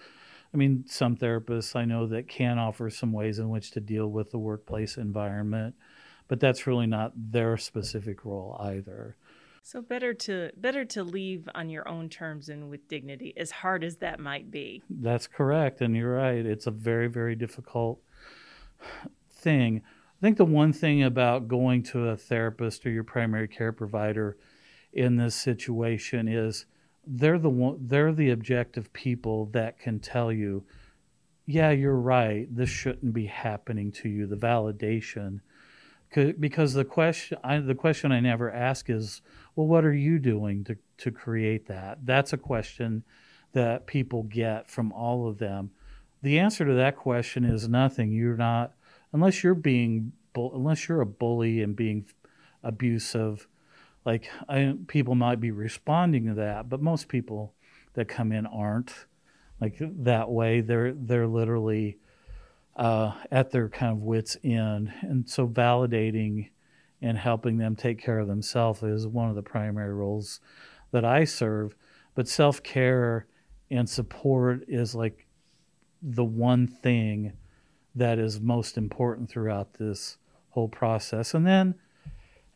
I 0.53 0.57
mean, 0.57 0.85
some 0.87 1.15
therapists 1.15 1.75
I 1.75 1.85
know 1.85 2.07
that 2.07 2.27
can 2.27 2.57
offer 2.57 2.89
some 2.89 3.11
ways 3.11 3.39
in 3.39 3.49
which 3.49 3.71
to 3.71 3.79
deal 3.79 4.07
with 4.07 4.31
the 4.31 4.39
workplace 4.39 4.97
environment, 4.97 5.75
but 6.27 6.39
that's 6.39 6.65
really 6.65 6.87
not 6.87 7.13
their 7.15 7.57
specific 7.57 8.25
role 8.25 8.57
either. 8.59 9.15
So 9.61 9.81
better 9.81 10.15
to 10.15 10.49
better 10.57 10.85
to 10.85 11.03
leave 11.03 11.47
on 11.53 11.69
your 11.69 11.87
own 11.87 12.09
terms 12.09 12.49
and 12.49 12.71
with 12.71 12.87
dignity, 12.87 13.33
as 13.37 13.51
hard 13.51 13.83
as 13.83 13.97
that 13.97 14.19
might 14.19 14.49
be. 14.49 14.81
That's 14.89 15.27
correct, 15.27 15.81
and 15.81 15.95
you're 15.95 16.15
right. 16.15 16.43
It's 16.43 16.65
a 16.65 16.71
very 16.71 17.07
very 17.07 17.35
difficult 17.35 18.01
thing. 19.39 19.81
I 19.85 20.21
think 20.21 20.37
the 20.37 20.45
one 20.45 20.73
thing 20.73 21.01
about 21.01 21.47
going 21.47 21.83
to 21.83 22.09
a 22.09 22.17
therapist 22.17 22.85
or 22.85 22.89
your 22.89 23.03
primary 23.03 23.47
care 23.47 23.71
provider 23.71 24.37
in 24.91 25.15
this 25.15 25.35
situation 25.35 26.27
is 26.27 26.65
they're 27.05 27.39
the 27.39 27.49
one, 27.49 27.77
they're 27.81 28.13
the 28.13 28.29
objective 28.29 28.91
people 28.91 29.45
that 29.47 29.79
can 29.79 29.99
tell 29.99 30.31
you, 30.31 30.65
yeah, 31.45 31.71
you're 31.71 31.95
right. 31.95 32.53
This 32.53 32.69
shouldn't 32.69 33.13
be 33.13 33.25
happening 33.25 33.91
to 33.93 34.09
you. 34.09 34.27
The 34.27 34.35
validation, 34.35 35.39
because 36.39 36.73
the 36.73 36.85
question 36.85 37.37
I, 37.43 37.59
the 37.59 37.75
question 37.75 38.11
I 38.11 38.19
never 38.19 38.51
ask 38.51 38.89
is, 38.89 39.21
well, 39.55 39.67
what 39.67 39.85
are 39.85 39.93
you 39.93 40.19
doing 40.19 40.63
to 40.65 40.77
to 40.97 41.11
create 41.11 41.67
that? 41.67 42.05
That's 42.05 42.33
a 42.33 42.37
question 42.37 43.03
that 43.53 43.87
people 43.87 44.23
get 44.23 44.69
from 44.69 44.91
all 44.91 45.27
of 45.27 45.37
them. 45.39 45.71
The 46.21 46.37
answer 46.37 46.65
to 46.65 46.73
that 46.73 46.97
question 46.97 47.45
is 47.45 47.67
nothing. 47.67 48.11
You're 48.11 48.37
not 48.37 48.73
unless 49.13 49.43
you're 49.43 49.55
being 49.55 50.13
unless 50.35 50.87
you're 50.87 51.01
a 51.01 51.05
bully 51.05 51.61
and 51.61 51.75
being 51.75 52.05
abusive 52.63 53.47
like 54.05 54.29
I, 54.47 54.75
people 54.87 55.15
might 55.15 55.39
be 55.39 55.51
responding 55.51 56.25
to 56.27 56.33
that, 56.35 56.69
but 56.69 56.81
most 56.81 57.07
people 57.07 57.53
that 57.93 58.07
come 58.07 58.31
in 58.31 58.45
aren't 58.45 59.05
like 59.59 59.75
that 59.79 60.29
way. 60.29 60.61
They're 60.61 60.93
they're 60.93 61.27
literally 61.27 61.97
uh, 62.75 63.13
at 63.31 63.51
their 63.51 63.69
kind 63.69 63.91
of 63.91 63.99
wits 63.99 64.37
end, 64.43 64.91
and 65.01 65.29
so 65.29 65.47
validating 65.47 66.49
and 67.01 67.17
helping 67.17 67.57
them 67.57 67.75
take 67.75 68.01
care 68.01 68.19
of 68.19 68.27
themselves 68.27 68.83
is 68.83 69.07
one 69.07 69.29
of 69.29 69.35
the 69.35 69.43
primary 69.43 69.93
roles 69.93 70.39
that 70.91 71.05
I 71.05 71.23
serve. 71.25 71.75
But 72.15 72.27
self 72.27 72.63
care 72.63 73.27
and 73.69 73.87
support 73.87 74.63
is 74.67 74.95
like 74.95 75.27
the 76.01 76.25
one 76.25 76.67
thing 76.67 77.33
that 77.95 78.19
is 78.19 78.39
most 78.39 78.77
important 78.77 79.29
throughout 79.29 79.73
this 79.73 80.17
whole 80.49 80.69
process, 80.69 81.33
and 81.33 81.45
then 81.45 81.75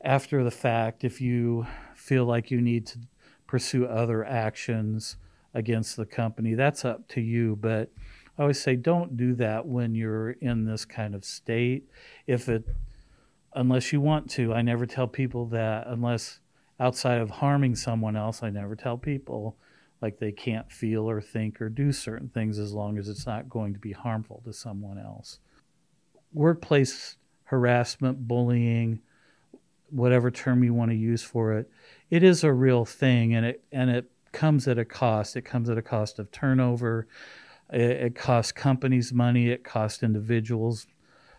after 0.03 0.43
the 0.43 0.51
fact, 0.51 1.03
if 1.03 1.21
you 1.21 1.65
feel 1.95 2.25
like 2.25 2.51
you 2.51 2.59
need 2.59 2.85
to 2.87 2.99
pursue 3.47 3.85
other 3.85 4.25
actions 4.25 5.15
against 5.53 5.95
the 5.95 6.05
company, 6.05 6.55
that's 6.55 6.83
up 6.83 7.07
to 7.07 7.21
you. 7.21 7.55
But 7.55 7.89
I 8.37 8.41
always 8.41 8.61
say 8.61 8.75
don't 8.75 9.15
do 9.15 9.33
that 9.35 9.65
when 9.65 9.95
you're 9.95 10.31
in 10.31 10.65
this 10.65 10.85
kind 10.85 11.15
of 11.15 11.23
state. 11.23 11.87
If 12.27 12.49
it, 12.49 12.67
unless 13.53 13.93
you 13.93 14.01
want 14.01 14.29
to, 14.31 14.53
I 14.53 14.61
never 14.61 14.85
tell 14.85 15.07
people 15.07 15.45
that 15.47 15.87
unless 15.87 16.39
outside 16.79 17.21
of 17.21 17.29
harming 17.29 17.75
someone 17.75 18.17
else, 18.17 18.43
I 18.43 18.49
never 18.49 18.75
tell 18.75 18.97
people 18.97 19.55
like 20.03 20.19
they 20.19 20.33
can't 20.33 20.69
feel 20.69 21.09
or 21.09 21.21
think 21.21 21.61
or 21.61 21.69
do 21.69 21.93
certain 21.93 22.27
things 22.27 22.59
as 22.59 22.73
long 22.73 22.97
as 22.97 23.07
it's 23.07 23.25
not 23.25 23.49
going 23.49 23.71
to 23.71 23.79
be 23.79 23.93
harmful 23.93 24.41
to 24.43 24.51
someone 24.51 24.99
else. 24.99 25.39
Workplace 26.33 27.15
harassment, 27.45 28.27
bullying, 28.27 28.99
whatever 29.89 30.29
term 30.29 30.61
you 30.61 30.73
want 30.73 30.91
to 30.91 30.97
use 30.97 31.23
for 31.23 31.53
it, 31.53 31.71
it 32.09 32.21
is 32.21 32.43
a 32.43 32.51
real 32.51 32.83
thing, 32.83 33.33
and 33.33 33.45
it 33.45 33.63
and 33.71 33.89
it 33.89 34.11
comes 34.33 34.67
at 34.67 34.77
a 34.77 34.83
cost. 34.83 35.37
It 35.37 35.43
comes 35.43 35.69
at 35.69 35.77
a 35.77 35.81
cost 35.81 36.19
of 36.19 36.29
turnover. 36.31 37.07
It, 37.71 37.91
it 37.91 38.15
costs 38.15 38.51
companies 38.51 39.13
money. 39.13 39.51
It 39.51 39.63
costs 39.63 40.03
individuals 40.03 40.85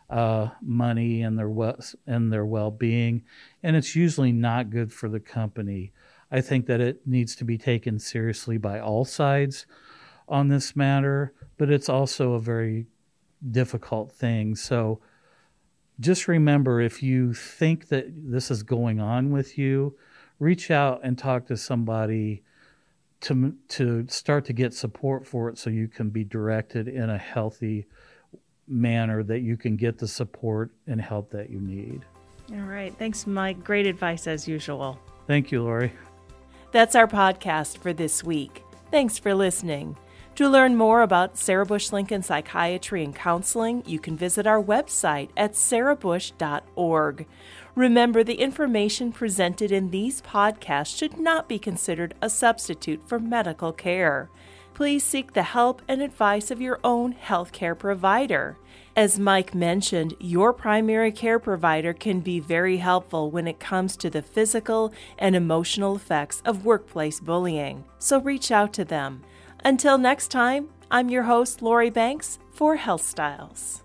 uh, 0.08 0.48
money 0.62 1.20
and 1.20 1.38
their 1.38 1.50
well 1.50 1.78
and 2.06 2.32
their 2.32 2.46
well 2.46 2.70
being, 2.70 3.24
and 3.62 3.76
it's 3.76 3.94
usually 3.94 4.32
not 4.32 4.70
good 4.70 4.90
for 4.90 5.10
the 5.10 5.20
company. 5.20 5.92
I 6.34 6.40
think 6.40 6.66
that 6.66 6.80
it 6.80 7.06
needs 7.06 7.36
to 7.36 7.44
be 7.44 7.56
taken 7.56 8.00
seriously 8.00 8.58
by 8.58 8.80
all 8.80 9.04
sides 9.04 9.66
on 10.28 10.48
this 10.48 10.74
matter, 10.74 11.32
but 11.56 11.70
it's 11.70 11.88
also 11.88 12.32
a 12.32 12.40
very 12.40 12.86
difficult 13.52 14.10
thing. 14.10 14.56
So 14.56 14.98
just 16.00 16.26
remember 16.26 16.80
if 16.80 17.04
you 17.04 17.34
think 17.34 17.86
that 17.90 18.06
this 18.10 18.50
is 18.50 18.64
going 18.64 18.98
on 18.98 19.30
with 19.30 19.56
you, 19.56 19.96
reach 20.40 20.72
out 20.72 21.02
and 21.04 21.16
talk 21.16 21.46
to 21.46 21.56
somebody 21.56 22.42
to 23.20 23.54
to 23.68 24.04
start 24.08 24.44
to 24.46 24.52
get 24.52 24.74
support 24.74 25.28
for 25.28 25.48
it 25.48 25.56
so 25.56 25.70
you 25.70 25.86
can 25.86 26.10
be 26.10 26.24
directed 26.24 26.88
in 26.88 27.10
a 27.10 27.18
healthy 27.18 27.86
manner 28.66 29.22
that 29.22 29.42
you 29.42 29.56
can 29.56 29.76
get 29.76 29.98
the 29.98 30.08
support 30.08 30.72
and 30.88 31.00
help 31.00 31.30
that 31.30 31.48
you 31.48 31.60
need. 31.60 32.04
All 32.50 32.66
right. 32.66 32.92
Thanks, 32.98 33.24
Mike. 33.24 33.62
Great 33.62 33.86
advice 33.86 34.26
as 34.26 34.48
usual. 34.48 34.98
Thank 35.28 35.52
you, 35.52 35.62
Lori. 35.62 35.92
That's 36.74 36.96
our 36.96 37.06
podcast 37.06 37.78
for 37.78 37.92
this 37.92 38.24
week. 38.24 38.64
Thanks 38.90 39.16
for 39.16 39.32
listening. 39.32 39.96
To 40.34 40.48
learn 40.48 40.74
more 40.74 41.02
about 41.02 41.38
Sarah 41.38 41.64
Bush 41.64 41.92
Lincoln 41.92 42.24
Psychiatry 42.24 43.04
and 43.04 43.14
Counseling, 43.14 43.84
you 43.86 44.00
can 44.00 44.16
visit 44.16 44.44
our 44.44 44.60
website 44.60 45.28
at 45.36 45.52
sarahbush.org. 45.52 47.26
Remember, 47.76 48.24
the 48.24 48.40
information 48.40 49.12
presented 49.12 49.70
in 49.70 49.90
these 49.90 50.20
podcasts 50.22 50.98
should 50.98 51.16
not 51.16 51.48
be 51.48 51.60
considered 51.60 52.14
a 52.20 52.28
substitute 52.28 53.08
for 53.08 53.20
medical 53.20 53.72
care. 53.72 54.28
Please 54.74 55.04
seek 55.04 55.32
the 55.32 55.44
help 55.44 55.80
and 55.86 56.02
advice 56.02 56.50
of 56.50 56.60
your 56.60 56.80
own 56.82 57.14
healthcare 57.14 57.78
provider. 57.78 58.56
As 58.96 59.18
Mike 59.18 59.56
mentioned, 59.56 60.14
your 60.20 60.52
primary 60.52 61.10
care 61.10 61.40
provider 61.40 61.92
can 61.92 62.20
be 62.20 62.38
very 62.38 62.76
helpful 62.76 63.28
when 63.28 63.48
it 63.48 63.58
comes 63.58 63.96
to 63.96 64.08
the 64.08 64.22
physical 64.22 64.92
and 65.18 65.34
emotional 65.34 65.96
effects 65.96 66.40
of 66.44 66.64
workplace 66.64 67.18
bullying, 67.18 67.84
so 67.98 68.20
reach 68.20 68.52
out 68.52 68.72
to 68.74 68.84
them. 68.84 69.24
Until 69.64 69.98
next 69.98 70.28
time, 70.28 70.68
I'm 70.92 71.08
your 71.08 71.24
host, 71.24 71.60
Lori 71.60 71.90
Banks, 71.90 72.38
for 72.52 72.76
Health 72.76 73.02
Styles. 73.04 73.83